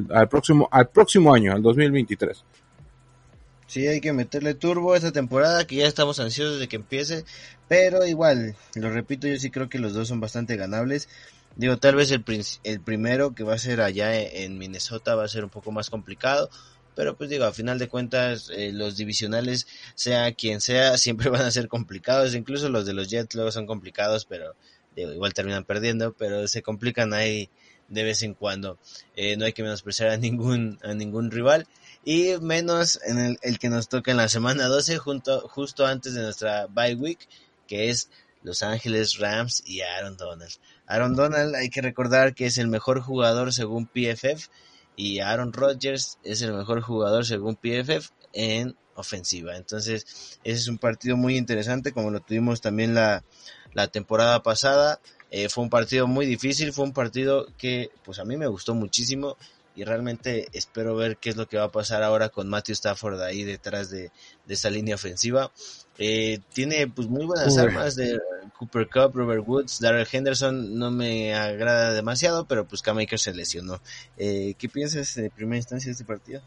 al 0.09 0.27
próximo, 0.29 0.67
al 0.71 0.89
próximo 0.89 1.33
año, 1.33 1.53
al 1.53 1.61
2023. 1.61 2.43
Sí, 3.67 3.85
hay 3.85 3.99
que 3.99 4.13
meterle 4.13 4.53
turbo 4.53 4.93
a 4.93 4.97
esta 4.97 5.11
temporada, 5.11 5.67
que 5.67 5.75
ya 5.75 5.87
estamos 5.87 6.19
ansiosos 6.21 6.59
de 6.59 6.69
que 6.69 6.77
empiece, 6.77 7.25
pero 7.67 8.05
igual, 8.07 8.55
lo 8.75 8.89
repito, 8.89 9.27
yo 9.27 9.37
sí 9.37 9.51
creo 9.51 9.67
que 9.67 9.77
los 9.77 9.93
dos 9.93 10.07
son 10.07 10.21
bastante 10.21 10.55
ganables. 10.55 11.09
Digo, 11.57 11.77
tal 11.77 11.95
vez 11.95 12.11
el, 12.11 12.23
el 12.63 12.79
primero 12.79 13.35
que 13.35 13.43
va 13.43 13.55
a 13.55 13.57
ser 13.57 13.81
allá 13.81 14.15
e-, 14.15 14.45
en 14.45 14.57
Minnesota 14.57 15.15
va 15.15 15.25
a 15.25 15.27
ser 15.27 15.43
un 15.43 15.49
poco 15.49 15.71
más 15.71 15.89
complicado, 15.89 16.49
pero 16.95 17.17
pues 17.17 17.29
digo, 17.29 17.43
a 17.45 17.51
final 17.51 17.77
de 17.77 17.89
cuentas, 17.89 18.49
eh, 18.55 18.71
los 18.71 18.95
divisionales, 18.95 19.67
sea 19.95 20.33
quien 20.33 20.61
sea, 20.61 20.97
siempre 20.99 21.29
van 21.29 21.41
a 21.41 21.51
ser 21.51 21.67
complicados, 21.67 22.35
incluso 22.35 22.69
los 22.69 22.85
de 22.85 22.93
los 22.93 23.09
Jets 23.09 23.35
luego 23.35 23.51
son 23.51 23.67
complicados, 23.67 24.25
pero 24.25 24.55
digo, 24.95 25.11
igual 25.11 25.33
terminan 25.33 25.65
perdiendo, 25.65 26.13
pero 26.13 26.47
se 26.47 26.61
complican 26.61 27.13
ahí 27.13 27.49
de 27.87 28.03
vez 28.03 28.21
en 28.23 28.33
cuando. 28.33 28.77
Eh, 29.15 29.37
no 29.37 29.45
hay 29.45 29.53
que 29.53 29.63
menospreciar 29.63 30.09
a 30.09 30.17
ningún, 30.17 30.79
a 30.83 30.93
ningún 30.93 31.31
rival. 31.31 31.67
Y 32.03 32.37
menos 32.41 32.99
en 33.05 33.19
el, 33.19 33.39
el 33.41 33.59
que 33.59 33.69
nos 33.69 33.89
toca 33.89 34.11
en 34.11 34.17
la 34.17 34.29
semana 34.29 34.67
12, 34.67 34.97
junto, 34.97 35.47
justo 35.47 35.85
antes 35.85 36.13
de 36.13 36.21
nuestra 36.21 36.67
bye 36.67 36.95
week, 36.95 37.27
que 37.67 37.89
es 37.89 38.09
Los 38.43 38.63
Ángeles 38.63 39.17
Rams 39.17 39.63
y 39.65 39.81
Aaron 39.81 40.17
Donald. 40.17 40.51
Aaron 40.85 41.15
Donald 41.15 41.55
hay 41.55 41.69
que 41.69 41.81
recordar 41.81 42.33
que 42.33 42.45
es 42.45 42.57
el 42.57 42.67
mejor 42.67 43.01
jugador 43.01 43.53
según 43.53 43.87
PFF 43.87 44.47
y 44.95 45.19
Aaron 45.19 45.53
Rodgers 45.53 46.17
es 46.23 46.41
el 46.41 46.53
mejor 46.53 46.81
jugador 46.81 47.25
según 47.25 47.55
PFF 47.55 48.09
en 48.33 48.75
ofensiva. 48.95 49.55
Entonces, 49.55 50.39
ese 50.43 50.59
es 50.59 50.67
un 50.67 50.79
partido 50.79 51.15
muy 51.15 51.37
interesante 51.37 51.91
como 51.91 52.09
lo 52.09 52.19
tuvimos 52.19 52.61
también 52.61 52.95
la, 52.95 53.23
la 53.73 53.87
temporada 53.87 54.41
pasada. 54.41 54.99
Eh, 55.29 55.49
fue 55.49 55.63
un 55.63 55.69
partido 55.69 56.07
muy 56.07 56.25
difícil, 56.25 56.71
fue 56.71 56.85
un 56.85 56.93
partido 56.93 57.47
que 57.57 57.91
pues 58.03 58.19
a 58.19 58.25
mí 58.25 58.37
me 58.37 58.47
gustó 58.47 58.73
muchísimo 58.73 59.37
y 59.75 59.83
realmente 59.83 60.47
espero 60.53 60.95
ver 60.95 61.17
qué 61.17 61.29
es 61.29 61.35
lo 61.35 61.47
que 61.47 61.57
va 61.57 61.65
a 61.65 61.71
pasar 61.71 62.01
ahora 62.01 62.29
con 62.29 62.49
Matthew 62.49 62.73
Stafford 62.73 63.21
ahí 63.21 63.43
detrás 63.43 63.91
de, 63.91 64.11
de 64.45 64.53
esa 64.53 64.69
línea 64.69 64.95
ofensiva. 64.95 65.51
Eh, 65.99 66.39
tiene 66.53 66.87
pues 66.87 67.07
muy 67.07 67.25
buenas 67.25 67.57
armas 67.57 67.95
de 67.95 68.19
Cooper 68.57 68.87
Cup, 68.87 69.15
Robert 69.15 69.43
Woods, 69.47 69.79
Darrell 69.79 70.07
Henderson 70.11 70.77
no 70.77 70.89
me 70.89 71.35
agrada 71.35 71.93
demasiado, 71.93 72.45
pero 72.45 72.65
pues 72.65 72.81
K-Maker 72.81 73.19
se 73.19 73.33
lesionó. 73.33 73.79
Eh, 74.17 74.55
¿Qué 74.57 74.69
piensas 74.69 75.13
de 75.15 75.29
primera 75.29 75.57
instancia 75.57 75.89
de 75.89 75.91
este 75.93 76.05
partido? 76.05 76.41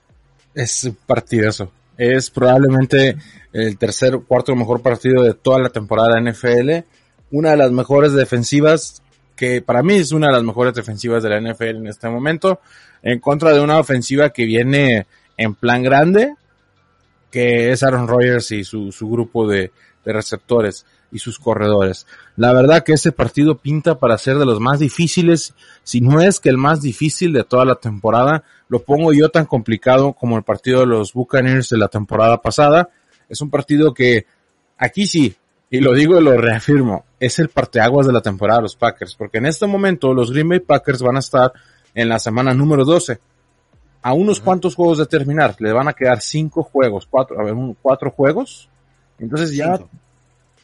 Es 0.54 0.90
partidazo. 1.06 1.70
Es 1.96 2.30
probablemente 2.30 3.16
el 3.52 3.76
tercer 3.76 4.18
cuarto 4.26 4.56
mejor 4.56 4.82
partido 4.82 5.22
de 5.22 5.34
toda 5.34 5.60
la 5.60 5.68
temporada 5.68 6.20
NFL 6.20 6.84
una 7.30 7.50
de 7.50 7.56
las 7.56 7.70
mejores 7.70 8.12
defensivas, 8.12 9.02
que 9.36 9.62
para 9.62 9.82
mí 9.82 9.94
es 9.94 10.12
una 10.12 10.28
de 10.28 10.34
las 10.34 10.42
mejores 10.42 10.74
defensivas 10.74 11.22
de 11.22 11.30
la 11.30 11.40
NFL 11.40 11.76
en 11.76 11.86
este 11.86 12.08
momento, 12.08 12.60
en 13.02 13.20
contra 13.20 13.52
de 13.52 13.60
una 13.60 13.78
ofensiva 13.78 14.30
que 14.30 14.44
viene 14.44 15.06
en 15.36 15.54
plan 15.54 15.82
grande, 15.82 16.34
que 17.30 17.70
es 17.70 17.82
Aaron 17.82 18.08
Rodgers 18.08 18.50
y 18.50 18.64
su, 18.64 18.92
su 18.92 19.08
grupo 19.08 19.46
de, 19.46 19.72
de 20.04 20.12
receptores 20.12 20.84
y 21.12 21.18
sus 21.18 21.38
corredores. 21.38 22.06
La 22.36 22.52
verdad 22.52 22.84
que 22.84 22.92
ese 22.92 23.12
partido 23.12 23.58
pinta 23.58 23.98
para 23.98 24.18
ser 24.18 24.38
de 24.38 24.46
los 24.46 24.60
más 24.60 24.78
difíciles, 24.78 25.54
si 25.82 26.00
no 26.00 26.20
es 26.20 26.40
que 26.40 26.48
el 26.48 26.56
más 26.56 26.80
difícil 26.80 27.32
de 27.32 27.44
toda 27.44 27.64
la 27.64 27.76
temporada, 27.76 28.44
lo 28.68 28.82
pongo 28.82 29.12
yo 29.12 29.28
tan 29.28 29.46
complicado 29.46 30.12
como 30.12 30.36
el 30.36 30.44
partido 30.44 30.80
de 30.80 30.86
los 30.86 31.12
Buccaneers 31.12 31.68
de 31.70 31.78
la 31.78 31.88
temporada 31.88 32.40
pasada. 32.40 32.90
Es 33.28 33.40
un 33.40 33.50
partido 33.50 33.92
que 33.92 34.26
aquí 34.78 35.06
sí, 35.06 35.36
y 35.70 35.80
lo 35.80 35.94
digo 35.94 36.18
y 36.18 36.24
lo 36.24 36.36
reafirmo, 36.36 37.04
es 37.20 37.38
el 37.38 37.50
parteaguas 37.50 38.06
de 38.06 38.14
la 38.14 38.22
temporada 38.22 38.58
de 38.58 38.64
los 38.64 38.76
Packers, 38.76 39.14
porque 39.14 39.38
en 39.38 39.46
este 39.46 39.66
momento 39.66 40.14
los 40.14 40.32
Green 40.32 40.48
Bay 40.48 40.60
Packers 40.60 41.02
van 41.02 41.16
a 41.16 41.20
estar 41.20 41.52
en 41.94 42.08
la 42.08 42.18
semana 42.18 42.54
número 42.54 42.84
12. 42.84 43.20
A 44.02 44.14
unos 44.14 44.40
cuantos 44.40 44.74
juegos 44.74 44.96
de 44.96 45.04
terminar, 45.04 45.54
le 45.58 45.72
van 45.72 45.86
a 45.86 45.92
quedar 45.92 46.22
cinco 46.22 46.62
juegos, 46.62 47.06
cuatro, 47.08 47.38
a 47.38 47.44
ver, 47.44 47.54
cuatro 47.82 48.10
juegos. 48.10 48.68
Entonces 49.18 49.54
ya 49.54 49.78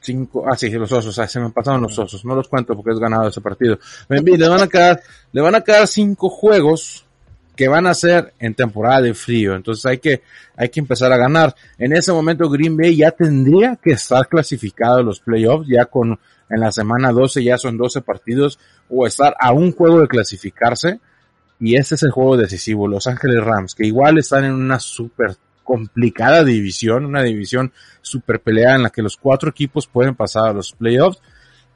cinco, 0.00 0.46
ah 0.50 0.56
sí, 0.56 0.70
los 0.70 0.90
osos, 0.90 1.18
ah, 1.18 1.28
se 1.28 1.40
me 1.40 1.50
pasaron 1.50 1.82
los 1.82 1.98
osos, 1.98 2.24
no 2.24 2.34
los 2.34 2.48
cuento 2.48 2.74
porque 2.74 2.92
es 2.92 2.98
ganado 2.98 3.28
ese 3.28 3.42
partido. 3.42 3.78
Le 4.08 4.48
van 4.48 4.62
a 4.62 4.68
quedar, 4.68 5.02
le 5.32 5.42
van 5.42 5.54
a 5.54 5.60
quedar 5.60 5.86
cinco 5.86 6.30
juegos 6.30 7.04
que 7.54 7.68
van 7.68 7.86
a 7.86 7.92
ser 7.92 8.32
en 8.38 8.54
temporada 8.54 9.02
de 9.02 9.12
frío. 9.12 9.54
Entonces 9.54 9.84
hay 9.84 9.98
que, 9.98 10.22
hay 10.56 10.70
que 10.70 10.80
empezar 10.80 11.12
a 11.12 11.18
ganar. 11.18 11.54
En 11.76 11.92
ese 11.92 12.12
momento 12.12 12.48
Green 12.48 12.76
Bay 12.76 12.96
ya 12.96 13.10
tendría 13.10 13.76
que 13.76 13.92
estar 13.92 14.26
clasificado 14.26 15.00
en 15.00 15.06
los 15.06 15.20
playoffs, 15.20 15.66
ya 15.68 15.84
con, 15.84 16.18
en 16.48 16.60
la 16.60 16.72
semana 16.72 17.12
12 17.12 17.42
ya 17.42 17.58
son 17.58 17.76
12 17.76 18.02
partidos, 18.02 18.58
o 18.88 19.06
estar 19.06 19.36
a 19.40 19.52
un 19.52 19.72
juego 19.72 20.00
de 20.00 20.08
clasificarse. 20.08 21.00
Y 21.58 21.76
ese 21.76 21.94
es 21.94 22.02
el 22.02 22.10
juego 22.10 22.36
decisivo, 22.36 22.86
Los 22.86 23.06
Ángeles 23.06 23.42
Rams, 23.42 23.74
que 23.74 23.86
igual 23.86 24.18
están 24.18 24.44
en 24.44 24.52
una 24.52 24.78
súper 24.78 25.36
complicada 25.64 26.44
división, 26.44 27.06
una 27.06 27.22
división 27.22 27.72
súper 28.02 28.40
peleada 28.40 28.76
en 28.76 28.82
la 28.82 28.90
que 28.90 29.02
los 29.02 29.16
cuatro 29.16 29.50
equipos 29.50 29.86
pueden 29.86 30.14
pasar 30.14 30.48
a 30.48 30.52
los 30.52 30.72
playoffs. 30.72 31.20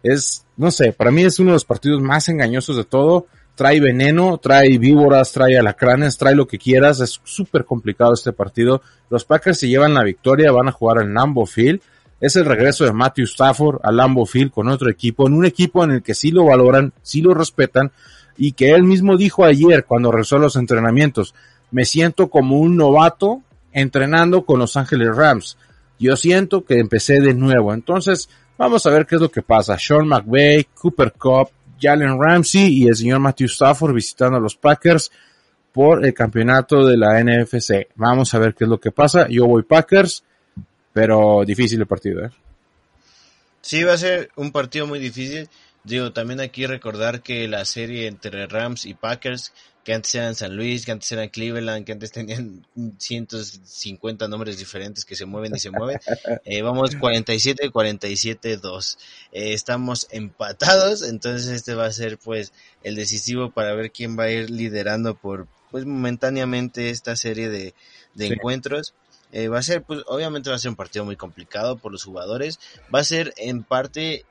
Es, 0.02 0.44
no 0.56 0.70
sé, 0.70 0.92
para 0.92 1.10
mí 1.10 1.22
es 1.22 1.38
uno 1.38 1.50
de 1.50 1.56
los 1.56 1.64
partidos 1.64 2.00
más 2.00 2.28
engañosos 2.28 2.76
de 2.76 2.84
todo 2.84 3.26
trae 3.60 3.78
veneno, 3.78 4.38
trae 4.38 4.78
víboras, 4.78 5.32
trae 5.32 5.58
alacranes, 5.58 6.16
trae 6.16 6.34
lo 6.34 6.46
que 6.46 6.56
quieras. 6.56 6.98
Es 7.00 7.20
súper 7.24 7.66
complicado 7.66 8.14
este 8.14 8.32
partido. 8.32 8.80
Los 9.10 9.26
Packers 9.26 9.58
se 9.58 9.68
llevan 9.68 9.92
la 9.92 10.02
victoria, 10.02 10.50
van 10.50 10.68
a 10.68 10.72
jugar 10.72 11.02
en 11.02 11.12
Lambeau 11.12 11.44
Field. 11.44 11.82
Es 12.20 12.36
el 12.36 12.44
regreso 12.44 12.84
de 12.84 12.92
Matthew 12.92 13.24
Stafford 13.24 13.80
a 13.82 13.90
Lambeau 13.90 14.26
Field 14.26 14.50
con 14.50 14.68
otro 14.68 14.90
equipo, 14.90 15.26
en 15.26 15.34
un 15.34 15.46
equipo 15.46 15.82
en 15.84 15.92
el 15.92 16.02
que 16.02 16.14
sí 16.14 16.30
lo 16.30 16.44
valoran, 16.44 16.92
sí 17.02 17.22
lo 17.22 17.32
respetan 17.34 17.92
y 18.36 18.52
que 18.52 18.70
él 18.70 18.84
mismo 18.84 19.16
dijo 19.16 19.44
ayer 19.44 19.84
cuando 19.84 20.12
rezó 20.12 20.38
los 20.38 20.56
entrenamientos, 20.56 21.34
me 21.70 21.84
siento 21.84 22.28
como 22.28 22.58
un 22.58 22.76
novato 22.76 23.42
entrenando 23.72 24.44
con 24.44 24.58
Los 24.58 24.76
Ángeles 24.76 25.14
Rams. 25.14 25.56
Yo 25.98 26.16
siento 26.16 26.64
que 26.64 26.78
empecé 26.78 27.20
de 27.20 27.34
nuevo. 27.34 27.74
Entonces, 27.74 28.28
vamos 28.56 28.86
a 28.86 28.90
ver 28.90 29.06
qué 29.06 29.16
es 29.16 29.20
lo 29.20 29.30
que 29.30 29.42
pasa. 29.42 29.78
Sean 29.78 30.08
McVay, 30.08 30.68
Cooper 30.74 31.12
Cup, 31.12 31.50
Jalen 31.80 32.20
Ramsey 32.20 32.82
y 32.82 32.86
el 32.86 32.96
señor 32.96 33.20
Matthew 33.20 33.46
Stafford 33.46 33.94
visitando 33.94 34.38
a 34.38 34.40
los 34.40 34.56
Packers 34.56 35.10
por 35.72 36.04
el 36.04 36.14
campeonato 36.14 36.86
de 36.86 36.96
la 36.96 37.22
NFC. 37.22 37.88
Vamos 37.94 38.34
a 38.34 38.38
ver 38.38 38.54
qué 38.54 38.64
es 38.64 38.70
lo 38.70 38.80
que 38.80 38.90
pasa. 38.90 39.28
Yo 39.28 39.46
voy 39.46 39.62
Packers, 39.62 40.24
pero 40.92 41.44
difícil 41.44 41.80
el 41.80 41.86
partido, 41.86 42.24
¿eh? 42.24 42.30
Sí, 43.60 43.82
va 43.82 43.92
a 43.92 43.98
ser 43.98 44.30
un 44.36 44.52
partido 44.52 44.86
muy 44.86 44.98
difícil. 44.98 45.48
Digo, 45.84 46.12
también 46.12 46.40
aquí 46.40 46.66
recordar 46.66 47.22
que 47.22 47.48
la 47.48 47.64
serie 47.64 48.06
entre 48.06 48.46
Rams 48.46 48.84
y 48.84 48.94
Packers 48.94 49.52
que 49.84 49.94
antes 49.94 50.14
eran 50.14 50.34
San 50.34 50.56
Luis, 50.56 50.84
que 50.84 50.92
antes 50.92 51.10
eran 51.12 51.28
Cleveland, 51.28 51.84
que 51.84 51.92
antes 51.92 52.12
tenían 52.12 52.66
150 52.98 54.28
nombres 54.28 54.58
diferentes 54.58 55.04
que 55.04 55.16
se 55.16 55.24
mueven 55.24 55.54
y 55.54 55.58
se 55.58 55.70
mueven. 55.70 55.98
Eh, 56.44 56.62
vamos 56.62 56.96
47, 56.96 57.70
47, 57.70 58.56
2. 58.56 58.98
Eh, 59.32 59.52
estamos 59.52 60.06
empatados, 60.10 61.02
entonces 61.02 61.48
este 61.48 61.74
va 61.74 61.86
a 61.86 61.92
ser 61.92 62.18
pues 62.18 62.52
el 62.82 62.94
decisivo 62.94 63.50
para 63.50 63.74
ver 63.74 63.90
quién 63.90 64.18
va 64.18 64.24
a 64.24 64.30
ir 64.30 64.50
liderando 64.50 65.14
por 65.14 65.46
pues 65.70 65.86
momentáneamente 65.86 66.90
esta 66.90 67.16
serie 67.16 67.48
de, 67.48 67.74
de 68.14 68.26
encuentros. 68.26 68.94
Eh, 69.32 69.48
va 69.48 69.58
a 69.58 69.62
ser, 69.62 69.82
pues 69.84 70.00
obviamente 70.06 70.50
va 70.50 70.56
a 70.56 70.58
ser 70.58 70.70
un 70.70 70.76
partido 70.76 71.04
muy 71.04 71.16
complicado 71.16 71.78
por 71.78 71.92
los 71.92 72.04
jugadores. 72.04 72.58
Va 72.92 73.00
a 73.00 73.04
ser 73.04 73.32
en 73.36 73.64
parte 73.64 74.24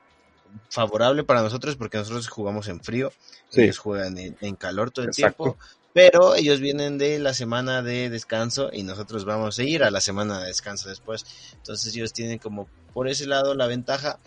favorable 0.69 1.23
para 1.23 1.41
nosotros 1.41 1.75
porque 1.75 1.97
nosotros 1.97 2.27
jugamos 2.27 2.67
en 2.67 2.81
frío, 2.83 3.11
Sí. 3.49 3.61
ellos 3.61 3.77
juegan 3.77 4.17
en, 4.17 4.37
en 4.41 4.55
calor 4.55 4.91
todo 4.91 5.05
el 5.05 5.09
Exacto. 5.11 5.43
tiempo, 5.43 5.57
pero 5.93 6.35
ellos 6.35 6.59
vienen 6.59 6.97
de 6.97 7.19
la 7.19 7.33
semana 7.33 7.81
de 7.81 8.09
descanso 8.09 8.69
y 8.71 8.83
nosotros 8.83 9.25
vamos 9.25 9.59
a 9.59 9.63
ir 9.63 9.83
a 9.83 9.91
la 9.91 10.01
semana 10.01 10.39
de 10.39 10.47
descanso 10.47 10.89
después. 10.89 11.23
Entonces 11.53 11.95
ellos 11.95 12.13
tienen 12.13 12.39
como 12.39 12.67
por 12.93 13.07
ese 13.07 13.27
lado 13.27 13.55
la 13.55 13.67
ventaja, 13.67 14.19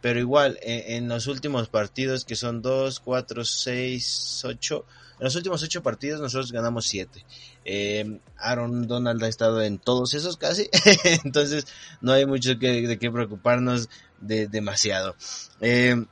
pero 0.00 0.18
igual 0.20 0.58
en, 0.62 1.04
en 1.04 1.08
los 1.08 1.26
últimos 1.26 1.68
partidos 1.68 2.24
que 2.24 2.36
son 2.36 2.62
2, 2.62 3.00
4, 3.00 3.44
6, 3.44 4.42
8, 4.44 4.84
en 5.18 5.24
los 5.24 5.34
últimos 5.36 5.62
8 5.62 5.82
partidos 5.82 6.20
nosotros 6.20 6.52
ganamos 6.52 6.86
7. 6.86 7.24
Eh, 7.64 8.20
Aaron 8.36 8.86
Donald 8.86 9.22
ha 9.22 9.28
estado 9.28 9.62
en 9.62 9.78
todos 9.78 10.14
esos 10.14 10.36
casi, 10.36 10.68
entonces 11.24 11.66
no 12.00 12.12
hay 12.12 12.26
mucho 12.26 12.58
que, 12.58 12.86
de 12.86 12.98
qué 12.98 13.10
preocuparnos 13.10 13.88
de 14.20 14.46
demasiado. 14.46 15.16
Eh, 15.60 16.04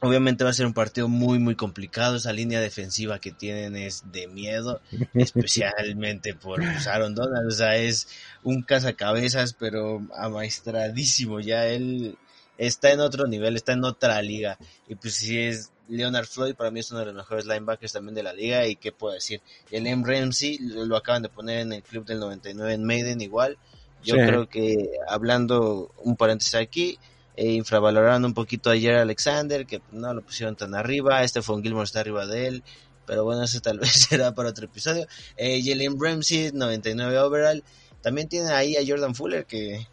obviamente 0.00 0.44
va 0.44 0.50
a 0.50 0.54
ser 0.54 0.66
un 0.66 0.74
partido 0.74 1.08
muy 1.08 1.38
muy 1.38 1.56
complicado, 1.56 2.16
esa 2.16 2.32
línea 2.32 2.60
defensiva 2.60 3.18
que 3.18 3.32
tienen 3.32 3.76
es 3.76 4.04
de 4.12 4.28
miedo, 4.28 4.80
especialmente 5.14 6.34
por 6.34 6.62
Aaron 6.62 7.14
Donald, 7.14 7.48
o 7.48 7.54
sea, 7.54 7.76
es 7.76 8.08
un 8.42 8.62
cazacabezas, 8.62 9.54
pero 9.54 10.06
amaestradísimo, 10.16 11.40
ya 11.40 11.66
él 11.66 12.16
está 12.58 12.92
en 12.92 13.00
otro 13.00 13.26
nivel, 13.26 13.56
está 13.56 13.72
en 13.72 13.84
otra 13.84 14.22
liga, 14.22 14.58
y 14.88 14.94
pues 14.94 15.14
si 15.14 15.38
es 15.38 15.72
Leonard 15.88 16.26
Floyd, 16.26 16.54
para 16.54 16.70
mí 16.70 16.80
es 16.80 16.90
uno 16.90 17.00
de 17.00 17.06
los 17.06 17.14
mejores 17.14 17.46
linebackers 17.46 17.92
también 17.92 18.14
de 18.14 18.22
la 18.22 18.32
liga, 18.32 18.66
y 18.66 18.76
qué 18.76 18.92
puedo 18.92 19.14
decir, 19.14 19.40
el 19.70 19.86
M. 19.86 20.02
Ramsey 20.06 20.58
lo, 20.58 20.96
acaban 20.96 21.22
de 21.22 21.28
poner 21.28 21.60
en 21.60 21.72
el 21.72 21.82
club 21.82 22.04
del 22.04 22.20
99 22.20 22.74
en 22.74 22.84
Maiden 22.84 23.20
igual, 23.20 23.56
yo 24.02 24.14
Sí. 24.14 24.20
creo 24.26 24.48
que 24.48 24.90
hablando 25.08 25.92
un 26.02 26.16
paréntesis 26.16 26.54
aquí, 26.54 26.98
eh, 27.36 27.52
infravaloraron 27.52 28.24
un 28.24 28.34
poquito 28.34 28.70
ayer 28.70 28.94
a 28.94 29.02
Alexander, 29.02 29.66
que 29.66 29.82
no 29.92 30.14
lo 30.14 30.22
pusieron 30.22 30.56
tan 30.56 30.74
arriba, 30.74 31.22
este 31.22 31.42
fue 31.42 31.56
un 31.56 31.62
Gilmore 31.62 31.84
está 31.84 32.00
arriba 32.00 32.26
de 32.26 32.46
él, 32.46 32.62
pero 33.06 33.24
bueno, 33.24 33.42
eso 33.44 33.60
tal 33.60 33.78
vez 33.80 33.92
será 33.92 34.34
para 34.34 34.50
otro 34.50 34.64
episodio. 34.66 35.06
Eh, 35.36 35.60
Jalen 35.64 36.00
Ramsey, 36.00 36.52
99 36.52 37.18
overall, 37.18 37.62
también 38.00 38.28
tiene 38.28 38.50
ahí 38.50 38.76
a 38.76 38.84
Jordan 38.86 39.14
Fuller, 39.14 39.44
que, 39.46 39.86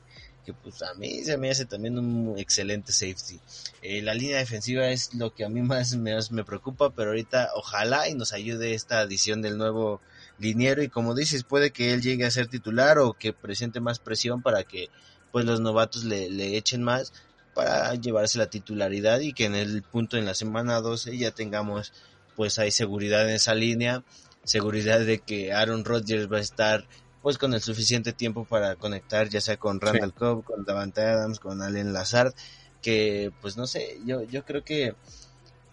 que 0.43 0.53
pues 0.53 0.81
a 0.81 0.93
mí 0.95 1.23
se 1.23 1.37
me 1.37 1.49
hace 1.49 1.65
también 1.65 1.97
un 1.97 2.37
excelente 2.37 2.91
safety. 2.91 3.39
Eh, 3.81 4.01
la 4.01 4.13
línea 4.13 4.37
defensiva 4.37 4.87
es 4.89 5.13
lo 5.13 5.33
que 5.33 5.45
a 5.45 5.49
mí 5.49 5.61
más 5.61 5.95
me, 5.95 6.15
me 6.31 6.43
preocupa, 6.43 6.91
pero 6.91 7.09
ahorita 7.09 7.51
ojalá 7.55 8.09
y 8.09 8.15
nos 8.15 8.33
ayude 8.33 8.73
esta 8.73 8.99
adición 8.99 9.41
del 9.41 9.57
nuevo 9.57 10.01
liniero 10.39 10.83
y 10.83 10.89
como 10.89 11.15
dices, 11.15 11.43
puede 11.43 11.71
que 11.71 11.93
él 11.93 12.01
llegue 12.01 12.25
a 12.25 12.31
ser 12.31 12.47
titular 12.47 12.99
o 12.99 13.13
que 13.13 13.33
presente 13.33 13.79
más 13.79 13.99
presión 13.99 14.41
para 14.41 14.63
que 14.63 14.89
pues 15.31 15.45
los 15.45 15.59
novatos 15.59 16.03
le, 16.03 16.29
le 16.29 16.57
echen 16.57 16.83
más 16.83 17.13
para 17.53 17.93
llevarse 17.95 18.37
la 18.37 18.47
titularidad 18.47 19.19
y 19.19 19.33
que 19.33 19.45
en 19.45 19.55
el 19.55 19.83
punto 19.83 20.17
en 20.17 20.25
la 20.25 20.35
semana 20.35 20.81
12 20.81 21.17
ya 21.17 21.31
tengamos 21.31 21.93
pues 22.35 22.59
hay 22.59 22.71
seguridad 22.71 23.27
en 23.27 23.35
esa 23.35 23.53
línea, 23.53 24.03
seguridad 24.43 24.99
de 24.99 25.19
que 25.19 25.53
Aaron 25.53 25.85
Rodgers 25.85 26.31
va 26.31 26.37
a 26.37 26.41
estar 26.41 26.87
pues 27.23 27.37
con 27.37 27.53
el 27.53 27.61
suficiente 27.61 28.11
tiempo 28.11 28.43
para 28.43 28.75
conectar 28.75 29.29
ya 29.29 29.39
sea 29.39 29.55
con 29.55 29.79
Randall 29.79 30.13
Cobb, 30.13 30.43
con 30.43 30.65
Davante 30.65 31.01
Adams, 31.01 31.39
con 31.39 31.61
Allen 31.61 31.93
Lazard, 31.93 32.33
que 32.81 33.31
pues 33.41 33.55
no 33.55 33.65
sé, 33.65 33.97
yo, 34.05 34.23
yo 34.23 34.43
creo 34.43 34.65
que 34.65 34.93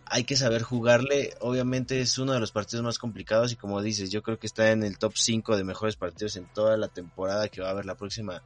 hay 0.06 0.22
que 0.22 0.36
saber 0.36 0.62
jugarle, 0.62 1.34
obviamente 1.40 2.00
es 2.00 2.18
uno 2.18 2.32
de 2.32 2.40
los 2.40 2.52
partidos 2.52 2.84
más 2.84 2.98
complicados 2.98 3.50
y 3.50 3.56
como 3.56 3.82
dices, 3.82 4.10
yo 4.10 4.22
creo 4.22 4.38
que 4.38 4.46
está 4.46 4.70
en 4.70 4.84
el 4.84 4.96
top 4.96 5.14
5 5.16 5.56
de 5.56 5.64
mejores 5.64 5.96
partidos 5.96 6.36
en 6.36 6.46
toda 6.46 6.76
la 6.76 6.86
temporada 6.86 7.48
que 7.48 7.60
va 7.60 7.66
a 7.66 7.72
haber 7.72 7.84
la 7.84 7.96
próxima, 7.96 8.44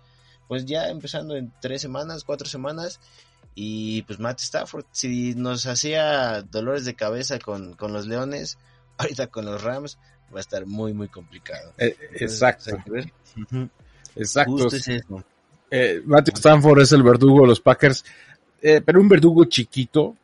pues 0.48 0.64
ya 0.64 0.88
empezando 0.88 1.36
en 1.36 1.52
tres 1.60 1.82
semanas, 1.82 2.24
cuatro 2.24 2.48
semanas, 2.48 3.00
y 3.54 4.00
pues 4.02 4.18
Matt 4.18 4.40
Stafford, 4.40 4.86
si 4.92 5.34
nos 5.34 5.66
hacía 5.66 6.40
dolores 6.40 6.86
de 6.86 6.94
cabeza 6.94 7.38
con, 7.38 7.74
con 7.74 7.92
los 7.92 8.06
Leones, 8.06 8.56
ahorita 8.96 9.26
con 9.26 9.44
los 9.44 9.62
Rams 9.62 9.98
va 10.32 10.38
a 10.38 10.40
estar 10.40 10.66
muy, 10.66 10.92
muy 10.92 11.08
complicado. 11.08 11.72
Eh, 11.78 11.96
Entonces, 12.00 12.32
exacto, 12.32 12.70
exacto. 14.16 14.52
Justo 14.52 14.76
es 14.76 14.88
eso. 14.88 15.24
Eh, 15.70 16.02
Matthew 16.04 16.34
Stanford 16.34 16.82
es 16.82 16.92
el 16.92 17.02
verdugo 17.02 17.42
de 17.42 17.48
los 17.48 17.60
Packers, 17.60 18.04
eh, 18.62 18.80
pero 18.84 19.00
un 19.00 19.08
verdugo 19.08 19.44
chiquito, 19.46 20.14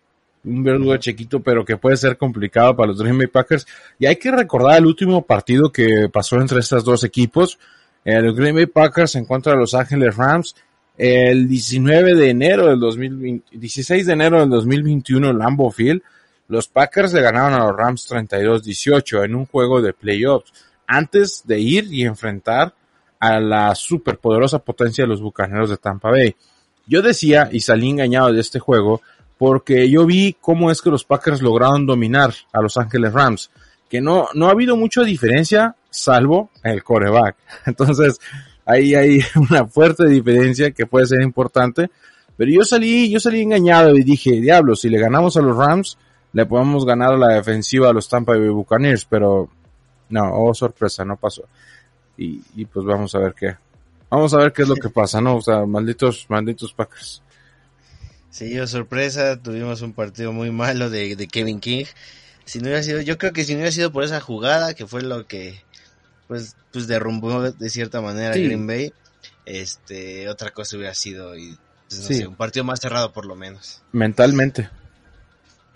un 0.45 0.63
verdugo 0.63 0.97
chiquito, 0.97 1.41
pero 1.41 1.65
que 1.65 1.77
puede 1.77 1.97
ser 1.97 2.17
complicado 2.17 2.77
para 2.77 2.89
los 2.89 3.03
Green 3.03 3.19
Bay 3.19 3.27
Packers. 3.27 3.67
Y 3.99 4.07
hay 4.07 4.17
que 4.17 4.31
recordar 4.31 4.79
el 4.79 4.87
último 4.87 5.23
partido 5.23 5.73
que 5.73 6.09
pasó 6.13 6.37
entre 6.41 6.61
estos 6.61 6.85
dos 6.85 7.05
equipos, 7.05 7.59
eh, 8.05 8.21
los 8.21 8.37
Green 8.37 8.55
Bay 8.55 8.67
Packers 8.67 9.17
en 9.17 9.25
contra 9.25 9.53
de 9.53 9.59
Los 9.59 9.75
Ángeles 9.75 10.17
Rams, 10.17 10.55
el 10.97 11.49
19 11.49 12.15
de 12.15 12.31
enero 12.31 12.67
del 12.69 12.79
2020, 12.79 13.59
16 13.59 14.07
de 14.07 14.13
enero 14.13 14.41
del 14.41 14.51
2021 14.51 15.31
en 15.31 15.39
Lambeau 15.39 15.71
Field. 15.71 16.03
Los 16.51 16.67
Packers 16.67 17.13
le 17.13 17.23
ganaron 17.23 17.55
a 17.55 17.65
los 17.65 17.77
Rams 17.77 18.11
32-18 18.11 19.25
en 19.25 19.37
un 19.37 19.47
juego 19.47 19.81
de 19.81 19.93
playoffs 19.93 20.53
antes 20.85 21.43
de 21.47 21.61
ir 21.61 21.87
y 21.93 22.03
enfrentar 22.05 22.75
a 23.21 23.39
la 23.39 23.73
superpoderosa 23.77 24.59
potencia 24.59 25.05
de 25.05 25.09
los 25.09 25.23
Bucaneros 25.23 25.71
de 25.71 25.77
Tampa 25.77 26.11
Bay. 26.11 26.35
Yo 26.89 27.03
decía 27.03 27.49
y 27.53 27.61
salí 27.61 27.91
engañado 27.91 28.33
de 28.33 28.41
este 28.41 28.59
juego 28.59 29.01
porque 29.39 29.89
yo 29.89 30.05
vi 30.07 30.37
cómo 30.41 30.73
es 30.73 30.83
que 30.83 30.91
los 30.91 31.05
Packers 31.05 31.41
lograron 31.41 31.87
dominar 31.87 32.35
a 32.53 32.61
Los 32.61 32.77
Ángeles 32.77 33.13
Rams, 33.13 33.51
que 33.89 34.01
no, 34.01 34.27
no 34.35 34.49
ha 34.49 34.51
habido 34.51 34.77
mucha 34.77 35.03
diferencia 35.03 35.77
salvo 35.89 36.51
el 36.65 36.83
coreback. 36.83 37.37
Entonces, 37.67 38.19
ahí 38.67 38.97
hay 38.97 39.21
una 39.37 39.67
fuerte 39.67 40.09
diferencia 40.09 40.73
que 40.73 40.87
puede 40.87 41.07
ser 41.07 41.23
importante. 41.23 41.91
Pero 42.37 42.51
yo 42.51 42.65
salí, 42.65 43.09
yo 43.09 43.21
salí 43.21 43.41
engañado 43.41 43.95
y 43.95 44.03
dije, 44.03 44.33
diablo, 44.41 44.75
si 44.75 44.89
le 44.89 44.99
ganamos 44.99 45.37
a 45.37 45.43
los 45.43 45.57
Rams, 45.57 45.97
le 46.33 46.47
podemos 46.47 46.85
ganar 46.87 47.13
a 47.15 47.17
la 47.17 47.35
defensiva 47.35 47.89
a 47.91 47.93
los 47.93 48.09
Tampa 48.09 48.37
Bay 48.37 48.49
Buccaneers, 48.49 49.05
pero 49.05 49.49
no, 50.09 50.33
oh 50.35 50.55
sorpresa, 50.55 51.05
no 51.05 51.17
pasó. 51.17 51.45
Y, 52.17 52.41
y 52.55 52.65
pues 52.67 52.85
vamos 52.87 53.15
a 53.15 53.19
ver 53.19 53.35
qué. 53.35 53.57
Vamos 54.11 54.35
a 54.35 54.39
ver 54.39 54.53
qué 54.53 54.63
es 54.63 54.69
lo 54.69 54.75
que 54.77 54.91
pasa, 54.91 55.21
¿no? 55.21 55.37
O 55.37 55.41
sea, 55.41 55.65
malditos, 55.67 56.27
malditos 56.29 56.73
Packers. 56.73 57.23
Sí, 58.31 58.53
yo 58.53 58.67
sorpresa, 58.67 59.41
tuvimos 59.41 59.83
un 59.83 59.93
partido 59.93 60.33
muy 60.33 60.51
malo 60.51 60.91
de, 60.91 61.17
de 61.17 61.27
Kevin 61.29 61.61
King. 61.61 61.85
Si 62.45 62.59
no 62.59 62.65
hubiera 62.67 62.83
sido, 62.83 63.01
yo 63.01 63.19
creo 63.19 63.33
que 63.33 63.45
si 63.45 63.53
no 63.53 63.59
hubiera 63.59 63.73
sido 63.73 63.93
por 63.93 64.05
esa 64.05 64.21
jugada, 64.21 64.75
que 64.75 64.87
fue 64.87 65.03
lo 65.03 65.27
que 65.27 65.61
pues, 66.29 66.57
pues 66.73 66.87
derrumbó 66.87 67.51
de 67.51 67.71
cierta 67.71 68.01
manera 68.01 68.35
Sí. 68.35 68.45
Green 68.45 68.67
Bay, 68.67 68.93
este, 69.47 70.29
otra 70.29 70.51
cosa 70.51 70.77
hubiera 70.77 70.95
sido 70.95 71.37
y 71.37 71.57
pues, 71.89 72.01
no 72.03 72.07
Sí. 72.07 72.15
sé, 72.17 72.27
un 72.27 72.37
partido 72.37 72.65
más 72.65 72.81
cerrado 72.81 73.13
por 73.13 73.27
lo 73.27 73.35
menos. 73.37 73.83
Mentalmente. 73.93 74.69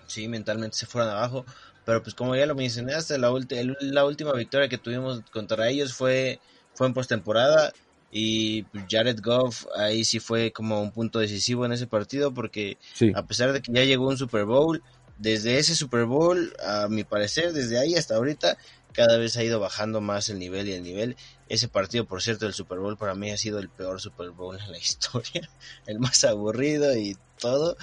Sí, 0.07 0.27
mentalmente 0.27 0.77
se 0.77 0.85
fueron 0.85 1.11
abajo, 1.11 1.45
pero 1.83 2.01
pues 2.03 2.15
como 2.15 2.35
ya 2.35 2.45
lo 2.45 2.55
mencioné, 2.55 2.93
hasta 2.93 3.17
la, 3.17 3.29
el- 3.49 3.75
la 3.81 4.05
última 4.05 4.33
victoria 4.33 4.69
que 4.69 4.77
tuvimos 4.77 5.21
contra 5.31 5.69
ellos 5.69 5.93
fue, 5.93 6.39
fue 6.73 6.87
en 6.87 6.93
postemporada 6.93 7.73
y 8.11 8.63
pues, 8.63 8.85
Jared 8.89 9.19
Goff 9.21 9.65
ahí 9.75 10.05
sí 10.05 10.19
fue 10.19 10.51
como 10.51 10.81
un 10.81 10.91
punto 10.91 11.19
decisivo 11.19 11.65
en 11.65 11.73
ese 11.73 11.87
partido 11.87 12.33
porque 12.33 12.77
Sí. 12.93 13.11
a 13.15 13.23
pesar 13.25 13.51
de 13.53 13.61
que 13.61 13.71
ya 13.73 13.83
llegó 13.83 14.07
un 14.07 14.17
Super 14.17 14.45
Bowl, 14.45 14.81
desde 15.17 15.57
ese 15.57 15.75
Super 15.75 16.05
Bowl, 16.05 16.53
a 16.65 16.87
mi 16.89 17.03
parecer, 17.03 17.53
desde 17.53 17.79
ahí 17.79 17.95
hasta 17.95 18.15
ahorita, 18.15 18.57
cada 18.93 19.17
vez 19.17 19.35
ha 19.37 19.43
ido 19.43 19.59
bajando 19.59 20.01
más 20.01 20.29
el 20.29 20.39
nivel 20.39 20.67
y 20.67 20.73
el 20.73 20.83
nivel. 20.83 21.15
Ese 21.47 21.67
partido, 21.67 22.05
por 22.05 22.21
cierto, 22.21 22.45
el 22.47 22.53
Super 22.53 22.79
Bowl 22.79 22.97
para 22.97 23.15
mí 23.15 23.31
ha 23.31 23.37
sido 23.37 23.59
el 23.59 23.69
peor 23.69 24.01
Super 24.01 24.31
Bowl 24.31 24.57
en 24.59 24.71
la 24.71 24.77
historia, 24.77 25.49
el 25.85 25.99
más 25.99 26.23
aburrido 26.23 26.95
y 26.97 27.15
todo. 27.39 27.75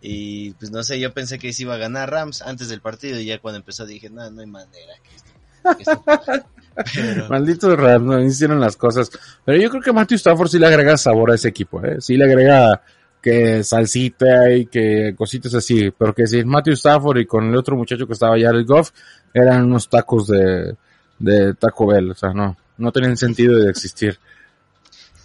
Y 0.00 0.52
pues 0.52 0.70
no 0.70 0.82
sé, 0.82 1.00
yo 1.00 1.12
pensé 1.12 1.38
que 1.38 1.52
se 1.52 1.62
iba 1.62 1.74
a 1.74 1.78
ganar 1.78 2.10
Rams 2.10 2.42
antes 2.42 2.68
del 2.68 2.80
partido 2.80 3.18
y 3.18 3.26
ya 3.26 3.38
cuando 3.38 3.58
empezó 3.58 3.84
dije, 3.84 4.10
no, 4.10 4.30
no 4.30 4.40
hay 4.40 4.46
manera 4.46 4.92
que 5.02 5.16
esto, 5.16 5.30
que 5.76 5.82
esto 5.82 6.02
pase". 6.04 6.44
Pero, 6.94 7.28
Malditos 7.28 7.76
Rams, 7.76 8.06
no 8.06 8.20
hicieron 8.20 8.60
las 8.60 8.76
cosas. 8.76 9.10
Pero 9.44 9.60
yo 9.60 9.68
creo 9.68 9.82
que 9.82 9.92
Matthew 9.92 10.16
Stafford 10.16 10.48
sí 10.48 10.58
le 10.60 10.66
agrega 10.66 10.96
sabor 10.96 11.32
a 11.32 11.34
ese 11.34 11.48
equipo, 11.48 11.84
¿eh? 11.84 11.96
Sí 12.00 12.16
le 12.16 12.24
agrega 12.24 12.80
que 13.20 13.64
salsita 13.64 14.52
y 14.52 14.66
que 14.66 15.14
cositas 15.16 15.54
así. 15.54 15.90
Pero 15.90 16.14
que 16.14 16.26
si 16.26 16.44
Matthew 16.44 16.74
Stafford 16.74 17.18
y 17.18 17.26
con 17.26 17.48
el 17.48 17.56
otro 17.56 17.76
muchacho 17.76 18.06
que 18.06 18.12
estaba 18.12 18.36
allá, 18.36 18.50
el 18.50 18.64
Goff, 18.64 18.90
eran 19.34 19.64
unos 19.64 19.88
tacos 19.88 20.28
de, 20.28 20.76
de 21.18 21.54
Taco 21.54 21.86
Bell. 21.88 22.12
O 22.12 22.14
sea, 22.14 22.32
no, 22.32 22.56
no 22.76 22.92
tenían 22.92 23.16
sentido 23.16 23.56
de 23.56 23.70
existir. 23.70 24.18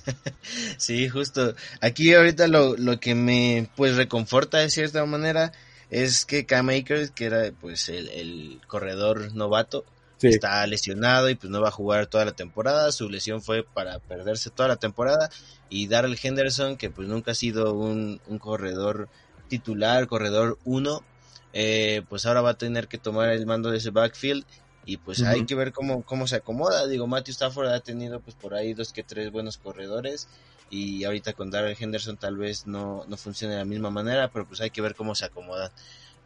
Sí, 0.78 1.10
justo. 1.10 1.56
Aquí 1.82 2.14
ahorita 2.14 2.48
lo, 2.48 2.76
lo 2.78 3.00
que 3.00 3.16
me 3.16 3.70
pues 3.76 3.96
reconforta 3.96 4.60
de 4.60 4.70
cierta 4.70 5.06
manera 5.06 5.52
es 5.90 6.26
que 6.26 6.46
Cam 6.46 6.70
Akers, 6.70 7.12
que 7.12 7.26
era 7.26 7.52
pues 7.60 7.90
el, 7.90 8.10
el 8.10 8.62
corredor 8.68 9.34
novato, 9.36 9.86
Sí, 10.18 10.30
está 10.30 10.66
lesionado 10.68 11.30
y 11.30 11.36
pues 11.36 11.52
no 11.52 11.62
va 11.62 11.68
a 11.68 11.72
jugar 11.72 12.08
toda 12.08 12.26
la 12.26 12.32
temporada. 12.32 12.92
Su 12.92 13.10
lesión 13.10 13.42
fue 13.42 13.64
para 13.64 14.00
perderse 14.00 14.50
toda 14.50 14.70
la 14.70 14.78
temporada. 14.78 15.30
Y 15.70 15.88
Darrell 15.88 16.18
Henderson, 16.22 16.78
que 16.78 16.90
pues 16.90 17.08
nunca 17.08 17.32
ha 17.32 17.36
sido 17.36 17.74
un, 17.74 18.22
un 18.28 18.40
corredor 18.40 19.10
titular, 19.50 20.08
corredor 20.08 20.58
1, 20.64 21.04
eh, 21.54 22.04
pues 22.10 22.26
ahora 22.26 22.42
va 22.42 22.52
a 22.52 22.58
tener 22.58 22.88
que 22.88 22.98
tomar 22.98 23.30
el 23.30 23.46
mando 23.46 23.70
de 23.70 23.78
ese 23.78 23.90
backfield. 23.92 24.46
Y 24.86 24.98
pues 24.98 25.22
hay 25.24 25.46
que 25.46 25.56
ver 25.56 25.72
cómo, 25.72 26.04
cómo 26.04 26.28
se 26.28 26.36
acomoda. 26.36 26.88
Digo, 26.88 27.08
Matthew 27.08 27.34
Stafford 27.34 27.68
ha 27.68 27.80
tenido 27.80 28.20
pues 28.20 28.36
por 28.36 28.54
ahí 28.54 28.74
dos 28.74 28.92
que 28.92 29.04
tres 29.04 29.32
buenos 29.32 29.58
corredores 29.58 30.28
y 30.70 31.04
ahorita 31.04 31.34
con 31.34 31.52
Darrell 31.52 31.78
Henderson 31.80 32.18
tal 32.18 32.38
vez 32.38 32.68
no, 32.68 33.06
no 33.08 33.18
funcione 33.18 33.54
de 33.54 33.60
la 33.60 33.66
misma 33.66 33.92
manera, 33.92 34.30
pero 34.32 34.48
pues 34.48 34.60
hay 34.62 34.72
que 34.72 34.82
ver 34.82 34.96
cómo 34.96 35.16
se 35.16 35.26
acomoda. 35.26 35.72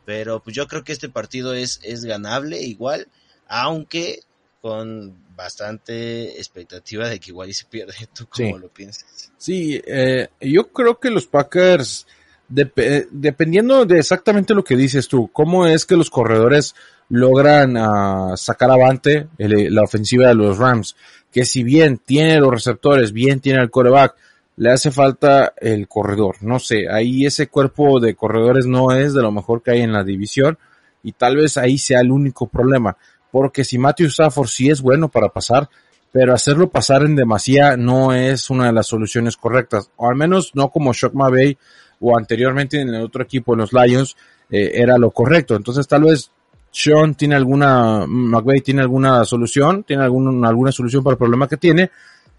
Pero 0.06 0.42
pues 0.42 0.56
yo 0.56 0.68
creo 0.68 0.84
que 0.84 0.94
este 0.94 1.10
partido 1.10 1.54
es, 1.54 1.82
es 1.84 2.06
ganable 2.06 2.62
igual, 2.62 3.08
aunque 3.48 4.22
con 4.62 5.16
bastante 5.36 6.38
expectativa 6.38 7.08
de 7.08 7.20
que 7.20 7.32
igual 7.32 7.50
y 7.50 7.54
se 7.54 7.66
pierde. 7.66 7.94
¿Tú 8.14 8.28
cómo 8.28 8.58
lo 8.58 8.70
piensas? 8.70 9.32
Sí, 9.38 9.82
eh, 9.86 10.30
yo 10.42 10.72
creo 10.72 11.00
que 11.00 11.10
los 11.10 11.28
Packers, 11.28 12.08
dependiendo 12.50 13.86
de 13.86 14.00
exactamente 14.00 14.54
lo 14.54 14.64
que 14.64 14.78
dices 14.78 15.08
tú, 15.08 15.30
cómo 15.34 15.66
es 15.68 15.86
que 15.86 15.98
los 15.98 16.10
corredores 16.10 16.76
logran 17.10 17.78
uh, 17.78 18.38
sacar 18.38 18.72
avante 18.72 19.28
la 19.38 19.84
ofensiva 19.84 20.28
de 20.28 20.36
los 20.36 20.58
Rams, 20.58 20.96
que 21.32 21.46
si 21.46 21.64
bien 21.64 21.98
tiene 21.98 22.40
los 22.40 22.52
receptores, 22.52 23.12
bien 23.12 23.40
tiene 23.40 23.62
el 23.62 23.70
coreback, 23.70 24.16
le 24.58 24.72
hace 24.72 24.92
falta 24.92 25.54
el 25.58 25.88
corredor. 25.88 26.38
No 26.42 26.60
sé, 26.60 26.90
ahí 26.90 27.26
ese 27.26 27.48
cuerpo 27.48 28.00
de 28.00 28.16
corredores 28.16 28.66
no 28.66 28.92
es 28.92 29.14
de 29.14 29.22
lo 29.22 29.32
mejor 29.32 29.62
que 29.62 29.72
hay 29.72 29.82
en 29.82 29.94
la 29.94 30.04
división 30.04 30.58
y 31.04 31.12
tal 31.12 31.38
vez 31.38 31.58
ahí 31.58 31.78
sea 31.78 32.02
el 32.02 32.12
único 32.12 32.48
problema. 32.48 32.98
Porque 33.32 33.64
si 33.64 33.78
Matthew 33.78 34.08
Stafford 34.08 34.48
sí 34.48 34.70
es 34.70 34.82
bueno 34.82 35.10
para 35.10 35.30
pasar, 35.30 35.70
pero 36.12 36.34
hacerlo 36.34 36.70
pasar 36.70 37.04
en 37.04 37.16
demasía 37.16 37.78
no 37.78 38.14
es 38.14 38.50
una 38.50 38.66
de 38.66 38.74
las 38.74 38.88
soluciones 38.88 39.38
correctas. 39.38 39.92
O 39.98 40.10
al 40.10 40.16
menos 40.16 40.52
no 40.56 40.70
como 40.70 40.94
Shock 40.94 41.14
McVay 41.14 41.58
o 42.00 42.18
anteriormente 42.18 42.80
en 42.80 42.90
el 42.90 43.02
otro 43.02 43.24
equipo, 43.24 43.54
en 43.54 43.60
los 43.60 43.74
Lions, 43.74 44.16
eh, 44.50 44.72
era 44.76 44.98
lo 44.98 45.12
correcto. 45.12 45.56
Entonces 45.56 45.88
tal 45.88 46.04
vez 46.04 46.32
sean 46.72 47.16
tiene 47.16 47.36
alguna, 47.36 48.06
McVay 48.08 48.62
tiene 48.62 48.82
alguna 48.82 49.26
solución, 49.26 49.84
tiene 49.84 50.04
alguna 50.04 50.72
solución 50.72 51.04
para 51.04 51.14
el 51.14 51.18
problema 51.18 51.48
que 51.48 51.58
tiene, 51.58 51.90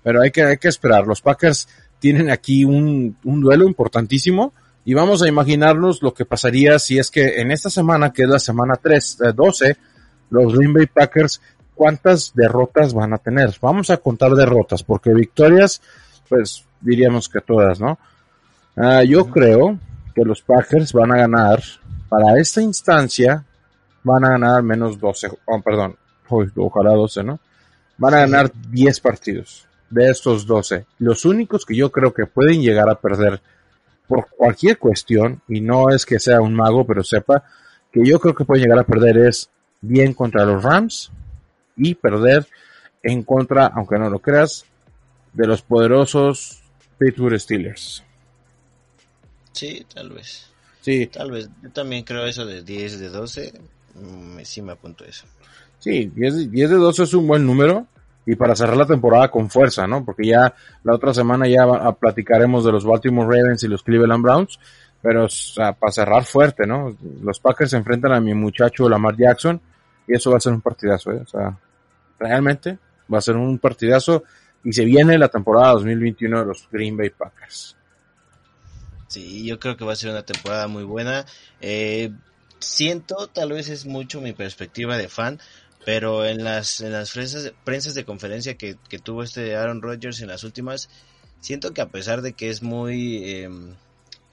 pero 0.03 0.23
hay 0.23 0.31
que, 0.31 0.42
hay 0.42 0.59
que 0.59 0.68
esperar. 0.68 1.07
Los 1.07 1.21
Packers 1.21 1.68
tienen 1.99 2.31
aquí 2.31 2.64
un, 2.64 3.16
un 3.25 3.40
duelo 3.40 3.66
importantísimo 3.66 4.53
y 4.85 4.94
vamos 4.94 5.23
a 5.23 5.29
imaginarnos 5.29 6.03
lo 6.03 6.14
que 6.14 6.25
pasaría 6.25 6.79
si 6.79 6.99
es 6.99 7.11
que 7.11 7.40
en 7.40 7.51
esta 7.51 7.68
semana, 7.68 8.12
que 8.12 8.23
es 8.23 8.29
la 8.29 8.38
semana 8.38 8.77
3, 8.77 9.18
12, 9.35 9.68
eh, 9.68 9.77
los 10.31 10.55
Green 10.55 10.73
Bay 10.73 10.87
Packers, 10.87 11.40
¿cuántas 11.75 12.33
derrotas 12.35 12.94
van 12.94 13.12
a 13.12 13.18
tener? 13.18 13.55
Vamos 13.61 13.90
a 13.90 13.99
contar 13.99 14.33
derrotas, 14.33 14.83
porque 14.83 15.12
victorias, 15.12 15.83
pues 16.29 16.64
diríamos 16.81 17.29
que 17.29 17.40
todas, 17.40 17.81
¿no? 17.81 17.99
Ah, 18.81 19.03
yo 19.03 19.27
creo 19.27 19.77
que 20.14 20.25
los 20.25 20.41
Packers 20.41 20.93
van 20.93 21.11
a 21.11 21.17
ganar, 21.17 21.61
para 22.09 22.38
esta 22.38 22.62
instancia, 22.62 23.45
van 24.05 24.25
a 24.25 24.31
ganar 24.31 24.62
menos 24.62 25.01
12, 25.01 25.31
oh, 25.47 25.61
perdón, 25.61 25.97
ojalá 26.57 26.93
12, 26.93 27.25
¿no? 27.25 27.41
Van 27.97 28.14
a 28.14 28.21
ganar 28.21 28.53
10 28.71 29.01
partidos 29.01 29.67
de 29.91 30.09
estos 30.09 30.47
12. 30.47 30.87
Los 31.01 31.25
únicos 31.25 31.67
que 31.67 31.75
yo 31.75 31.91
creo 31.91 32.14
que 32.14 32.27
pueden 32.27 32.62
llegar 32.62 32.88
a 32.88 32.95
perder 32.95 33.41
por 34.07 34.29
cualquier 34.29 34.79
cuestión, 34.79 35.43
y 35.49 35.61
no 35.61 35.91
es 35.91 36.07
que 36.07 36.21
sea 36.21 36.41
un 36.41 36.55
mago, 36.55 36.87
pero 36.87 37.03
sepa, 37.03 37.43
que 37.93 38.05
yo 38.05 38.21
creo 38.21 38.35
que 38.35 38.45
pueden 38.45 38.62
llegar 38.62 38.79
a 38.79 38.87
perder 38.87 39.19
es 39.19 39.51
bien 39.81 40.14
contra 40.14 40.45
los 40.45 40.62
Rams 40.62 41.11
y 41.77 41.97
perder 41.97 42.47
en 43.03 43.25
contra, 43.25 43.67
aunque 43.67 43.99
no 43.99 44.09
lo 44.09 44.21
creas, 44.21 44.64
de 45.33 45.47
los 45.49 45.62
poderosos 45.62 46.62
Pittsburgh 46.97 47.38
Steelers. 47.41 48.05
Sí, 49.59 49.85
tal 49.92 50.11
vez. 50.11 50.49
Sí. 50.83 51.09
Tal 51.09 51.33
vez. 51.33 51.51
Yo 51.61 51.71
también 51.71 52.05
creo 52.05 52.25
eso 52.25 52.47
de 52.47 52.62
10 52.62 53.01
de 53.01 53.09
12. 53.09 53.61
Mm, 53.97 54.38
sí 54.44 54.62
me 54.62 54.73
apunto 54.73 55.05
eso. 55.05 55.27
Sí, 55.81 56.12
10, 56.14 56.53
10 56.53 56.71
de 56.71 56.77
12 56.77 57.03
es 57.03 57.14
un 57.14 57.27
buen 57.27 57.44
número 57.44 57.88
y 58.25 58.37
para 58.37 58.55
cerrar 58.55 58.77
la 58.77 58.87
temporada 58.87 59.33
con 59.33 59.51
fuerza, 59.51 59.88
¿no? 59.88 60.05
Porque 60.05 60.27
ya 60.27 60.55
la 60.85 60.94
otra 60.94 61.12
semana 61.12 61.49
ya 61.49 61.66
platicaremos 61.92 62.64
de 62.64 62.71
los 62.71 62.85
Baltimore 62.85 63.27
Ravens 63.27 63.64
y 63.64 63.68
los 63.68 63.83
Cleveland 63.83 64.23
Browns, 64.23 64.61
pero 65.03 65.27
para 65.57 65.92
cerrar 65.92 66.25
fuerte, 66.25 66.64
¿no? 66.64 66.97
Los 67.23 67.40
Packers 67.40 67.71
se 67.71 67.79
enfrentan 67.79 68.12
a 68.12 68.21
mi 68.21 68.35
muchacho 68.35 68.88
Lamar 68.88 69.16
Jackson 69.16 69.61
y 70.07 70.14
eso 70.14 70.31
va 70.31 70.37
a 70.37 70.40
ser 70.40 70.53
un 70.53 70.61
partidazo, 70.61 71.11
¿eh? 71.11 71.23
O 71.25 71.27
sea, 71.27 71.59
realmente 72.16 72.79
va 73.12 73.18
a 73.18 73.23
ser 73.23 73.35
un 73.35 73.59
partidazo 73.59 74.23
y 74.62 74.73
se 74.73 74.85
viene 74.85 75.18
la 75.18 75.29
temporada 75.29 75.73
2021 75.73 76.40
de 76.40 76.47
los 76.47 76.68
Green 76.71 76.97
Bay 76.97 77.11
Packers. 77.11 77.78
Sí, 79.09 79.44
yo 79.44 79.59
creo 79.59 79.77
que 79.77 79.85
va 79.85 79.94
a 79.94 79.97
ser 79.97 80.11
una 80.11 80.25
temporada 80.25 80.68
muy 80.68 80.85
buena. 80.85 81.27
Eh, 81.61 82.12
siento, 82.61 83.29
tal 83.29 83.53
vez 83.53 83.68
es 83.68 83.87
mucho 83.87 84.21
mi 84.21 84.33
perspectiva 84.35 84.97
de 84.99 85.09
fan, 85.09 85.40
pero 85.85 86.27
en 86.27 86.44
las, 86.44 86.81
en 86.83 86.92
las 86.92 87.12
prensas, 87.12 87.53
prensas 87.64 87.94
de 87.94 88.05
conferencia 88.05 88.57
que, 88.57 88.77
que, 88.88 88.99
tuvo 88.99 89.23
este 89.23 89.57
Aaron 89.57 89.81
Rodgers 89.81 90.21
en 90.21 90.29
las 90.29 90.44
últimas, 90.44 90.90
siento 91.40 91.73
que 91.73 91.81
a 91.81 91.88
pesar 91.88 92.21
de 92.21 92.35
que 92.35 92.51
es 92.51 92.62
muy 92.62 93.25
em, 93.31 93.75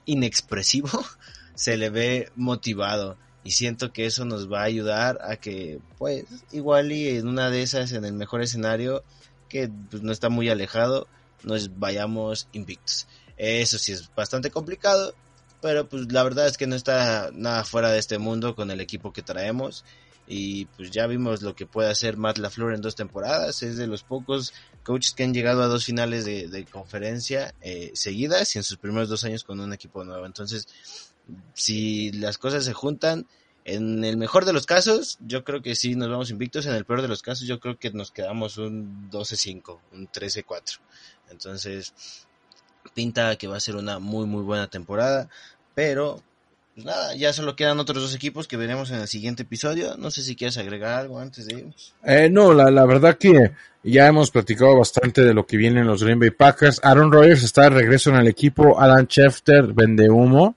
inexpresivo, 0.04 0.90
se 1.54 1.76
le 1.76 1.90
ve 1.90 2.30
motivado. 2.36 3.16
Y 3.44 3.52
siento 3.52 3.92
que 3.92 4.06
eso 4.06 4.24
nos 4.24 4.52
va 4.52 4.60
a 4.60 4.64
ayudar 4.64 5.18
a 5.22 5.36
que, 5.36 5.78
pues, 5.98 6.24
igual 6.52 6.90
y 6.92 7.16
en 7.16 7.28
una 7.28 7.48
de 7.48 7.62
esas, 7.62 7.92
en 7.92 8.04
el 8.04 8.12
mejor 8.12 8.42
escenario, 8.42 9.04
que 9.48 9.70
pues, 9.90 10.02
no 10.02 10.12
está 10.12 10.28
muy 10.28 10.48
alejado, 10.50 11.06
nos 11.44 11.78
vayamos 11.78 12.48
invictos. 12.52 13.06
Eso 13.36 13.78
sí 13.78 13.92
es 13.92 14.14
bastante 14.14 14.50
complicado, 14.50 15.14
pero 15.60 15.88
pues 15.88 16.12
la 16.12 16.22
verdad 16.22 16.46
es 16.46 16.56
que 16.56 16.66
no 16.66 16.76
está 16.76 17.30
nada 17.32 17.64
fuera 17.64 17.90
de 17.90 17.98
este 17.98 18.18
mundo 18.18 18.54
con 18.54 18.70
el 18.70 18.80
equipo 18.80 19.12
que 19.12 19.22
traemos 19.22 19.84
y 20.28 20.64
pues 20.66 20.90
ya 20.90 21.06
vimos 21.06 21.42
lo 21.42 21.54
que 21.54 21.66
puede 21.66 21.90
hacer 21.90 22.16
Matt 22.16 22.38
LaFleur 22.38 22.74
en 22.74 22.80
dos 22.80 22.96
temporadas, 22.96 23.62
es 23.62 23.76
de 23.76 23.86
los 23.86 24.02
pocos 24.02 24.52
coaches 24.82 25.12
que 25.12 25.24
han 25.24 25.34
llegado 25.34 25.62
a 25.62 25.66
dos 25.66 25.84
finales 25.84 26.24
de, 26.24 26.66
conferencia 26.70 27.54
eh, 27.60 27.92
seguidas 27.94 28.54
y 28.54 28.58
en 28.58 28.64
sus 28.64 28.78
primeros 28.78 29.08
dos 29.08 29.24
años 29.24 29.44
con 29.44 29.60
un 29.60 29.72
equipo 29.72 30.04
nuevo. 30.04 30.26
Entonces, 30.26 30.66
si 31.54 32.12
las 32.12 32.38
cosas 32.38 32.64
se 32.64 32.72
juntan, 32.72 33.26
en 33.64 34.04
el 34.04 34.16
mejor 34.16 34.44
de 34.44 34.52
los 34.52 34.64
casos, 34.64 35.18
yo 35.26 35.42
creo 35.42 35.60
que 35.60 35.74
sí 35.74 35.96
nos 35.96 36.08
vamos 36.08 36.30
invictos, 36.30 36.66
en 36.66 36.74
el 36.74 36.84
peor 36.84 37.02
de 37.02 37.08
los 37.08 37.22
casos, 37.22 37.48
yo 37.48 37.58
creo 37.58 37.76
que 37.76 37.90
nos 37.90 38.12
quedamos 38.12 38.58
un 38.58 39.10
12-5, 39.10 39.80
un 39.92 40.08
13-4. 40.08 40.78
Entonces, 41.30 41.92
pinta 42.94 43.36
que 43.36 43.48
va 43.48 43.56
a 43.56 43.60
ser 43.60 43.76
una 43.76 43.98
muy 43.98 44.26
muy 44.26 44.42
buena 44.42 44.68
temporada, 44.68 45.28
pero 45.74 46.22
pues 46.74 46.84
nada, 46.84 47.14
ya 47.14 47.32
solo 47.32 47.56
quedan 47.56 47.80
otros 47.80 48.02
dos 48.02 48.14
equipos 48.14 48.46
que 48.46 48.58
veremos 48.58 48.90
en 48.90 48.96
el 48.96 49.08
siguiente 49.08 49.44
episodio. 49.44 49.96
No 49.96 50.10
sé 50.10 50.22
si 50.22 50.36
quieres 50.36 50.58
agregar 50.58 50.92
algo 50.98 51.18
antes 51.18 51.46
de 51.46 51.60
irnos. 51.60 51.94
Eh, 52.04 52.28
no, 52.30 52.52
la, 52.52 52.70
la 52.70 52.84
verdad 52.84 53.16
que 53.16 53.52
ya 53.82 54.06
hemos 54.06 54.30
platicado 54.30 54.76
bastante 54.76 55.22
de 55.22 55.32
lo 55.32 55.46
que 55.46 55.56
vienen 55.56 55.86
los 55.86 56.04
Green 56.04 56.18
Bay 56.18 56.32
Packers. 56.32 56.80
Aaron 56.82 57.10
Rodgers 57.10 57.42
está 57.42 57.62
de 57.62 57.70
regreso 57.70 58.10
en 58.10 58.16
el 58.16 58.28
equipo. 58.28 58.78
Alan 58.78 59.06
Schefter 59.06 59.72
vende 59.72 60.10
humo. 60.10 60.54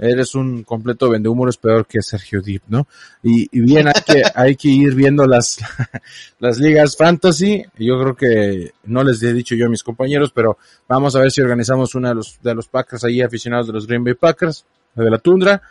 Eres 0.00 0.34
un 0.34 0.62
completo 0.62 1.10
vende 1.10 1.28
humo, 1.28 1.48
es 1.48 1.58
peor 1.58 1.86
que 1.86 2.00
Sergio 2.00 2.40
Deep, 2.40 2.62
¿no? 2.68 2.86
Y, 3.22 3.48
y 3.52 3.60
bien, 3.60 3.86
hay 3.86 4.02
que, 4.06 4.22
hay 4.34 4.56
que 4.56 4.68
ir 4.68 4.94
viendo 4.94 5.26
las, 5.26 5.58
las 6.38 6.58
ligas 6.58 6.96
fantasy. 6.96 7.64
Yo 7.78 8.00
creo 8.00 8.16
que 8.16 8.72
no 8.84 9.04
les 9.04 9.22
he 9.22 9.32
dicho 9.32 9.54
yo 9.54 9.66
a 9.66 9.68
mis 9.68 9.82
compañeros, 9.82 10.32
pero 10.34 10.58
vamos 10.88 11.14
a 11.14 11.20
ver 11.20 11.30
si 11.30 11.40
organizamos 11.40 11.94
una 11.94 12.08
de 12.10 12.14
los, 12.16 12.38
de 12.42 12.54
los 12.54 12.68
Packers 12.68 13.04
ahí 13.04 13.20
aficionados 13.20 13.66
de 13.66 13.74
los 13.74 13.86
Green 13.86 14.04
Bay 14.04 14.14
Packers 14.14 14.64
de 14.94 15.10
la 15.10 15.18
tundra 15.18 15.62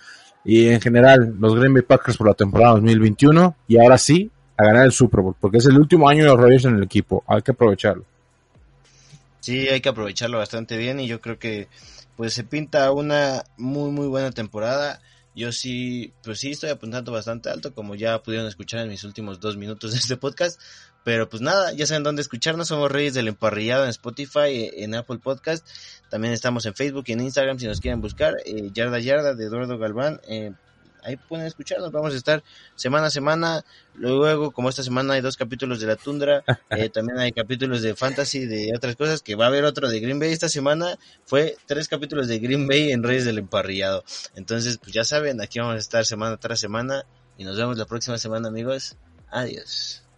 y 0.44 0.68
en 0.68 0.82
general 0.82 1.36
los 1.40 1.56
Green 1.56 1.74
Bay 1.74 1.84
Packers 1.84 2.18
por 2.18 2.28
la 2.28 2.34
temporada 2.34 2.74
2021 2.76 3.56
y 3.68 3.80
ahora 3.80 3.98
sí 3.98 4.30
a 4.58 4.64
ganar 4.64 4.86
el 4.86 4.92
Super 4.92 5.22
Bowl 5.22 5.36
porque 5.40 5.58
es 5.58 5.66
el 5.66 5.78
último 5.78 6.08
año 6.08 6.24
de 6.24 6.30
los 6.30 6.40
Reyes 6.40 6.66
en 6.66 6.76
el 6.76 6.84
equipo, 6.84 7.24
hay 7.28 7.42
que 7.42 7.52
aprovecharlo. 7.52 8.06
Sí, 9.42 9.68
hay 9.68 9.80
que 9.80 9.90
aprovecharlo 9.90 10.38
bastante 10.38 10.78
bien 10.78 11.00
y 11.00 11.08
yo 11.08 11.22
creo 11.22 11.40
que 11.40 11.68
pues 12.20 12.34
se 12.34 12.44
pinta 12.44 12.92
una 12.92 13.46
muy 13.56 13.92
muy 13.92 14.08
buena 14.08 14.32
temporada. 14.32 15.00
Yo 15.34 15.54
sí, 15.54 16.14
pues 16.22 16.42
sí 16.42 16.52
estoy 16.52 16.70
apuntando 16.70 17.14
bastante 17.14 17.50
alto, 17.50 17.74
como 17.74 17.96
ya 17.96 18.22
pudieron 18.22 18.46
escuchar 18.46 18.82
en 18.82 18.90
mis 18.90 19.06
últimos 19.06 19.40
dos 19.40 19.56
minutos 19.56 19.94
de 19.94 20.00
este 20.00 20.18
podcast. 20.18 20.60
Pero 21.06 21.30
pues 21.30 21.42
nada, 21.42 21.72
ya 21.72 21.86
saben 21.86 22.04
dónde 22.04 22.22
escucharnos. 22.22 22.68
Somos 22.68 22.92
Reyes 22.92 23.14
del 23.14 23.30
Emparrillado 23.30 23.86
en 23.86 23.92
Spotify, 23.92 24.70
en 24.74 24.96
Apple 24.96 25.20
Podcast. 25.20 25.66
También 26.10 26.34
estamos 26.34 26.66
en 26.66 26.74
Facebook 26.76 27.06
y 27.08 27.14
en 27.14 27.22
Instagram 27.22 27.58
si 27.58 27.68
nos 27.68 27.80
quieren 27.80 28.02
buscar. 28.02 28.36
Eh, 28.44 28.70
Yarda 28.74 29.00
Yarda 29.00 29.34
de 29.34 29.46
Eduardo 29.46 29.78
Galván. 29.78 30.20
Eh, 30.28 30.52
ahí 31.04 31.18
pueden 31.18 31.46
escucharnos. 31.46 31.92
Vamos 31.92 32.14
a 32.14 32.18
estar 32.18 32.44
semana 32.76 33.08
a 33.08 33.10
semana. 33.10 33.64
Luego, 33.96 34.52
como 34.52 34.70
esta 34.70 34.84
semana 34.84 35.14
hay 35.14 35.22
dos 35.22 35.38
capítulos 35.38 35.80
de 35.80 35.88
La 35.88 35.96
Tundra, 35.96 36.44
eh, 36.70 36.90
también 36.90 37.20
hay 37.20 37.32
capítulos 37.32 37.82
de 37.82 37.96
Fantasy, 37.96 38.46
de 38.46 38.72
otras 38.76 38.96
cosas, 38.96 39.22
que 39.22 39.36
va 39.36 39.46
a 39.46 39.48
haber 39.48 39.66
otro 39.66 39.90
de 39.90 40.00
Green 40.00 40.20
Bay. 40.20 40.32
Esta 40.32 40.50
semana 40.50 40.98
fue 41.26 41.58
tres 41.66 41.88
capítulos 41.88 42.28
de 42.28 42.40
Green 42.40 42.68
Bay 42.68 42.92
en 42.92 43.04
Reyes 43.04 43.26
del 43.26 43.38
Emparrillado. 43.38 44.04
Entonces, 44.36 44.78
pues 44.78 44.94
ya 44.94 45.04
saben, 45.04 45.42
aquí 45.42 45.60
vamos 45.60 45.76
a 45.76 45.80
estar 45.80 46.06
semana 46.06 46.38
tras 46.38 46.60
semana. 46.60 47.06
Y 47.38 47.46
nos 47.46 47.58
vemos 47.58 47.78
la 47.78 47.86
próxima 47.86 48.18
semana, 48.18 48.50
amigos. 48.50 48.98
Adiós. 49.32 50.09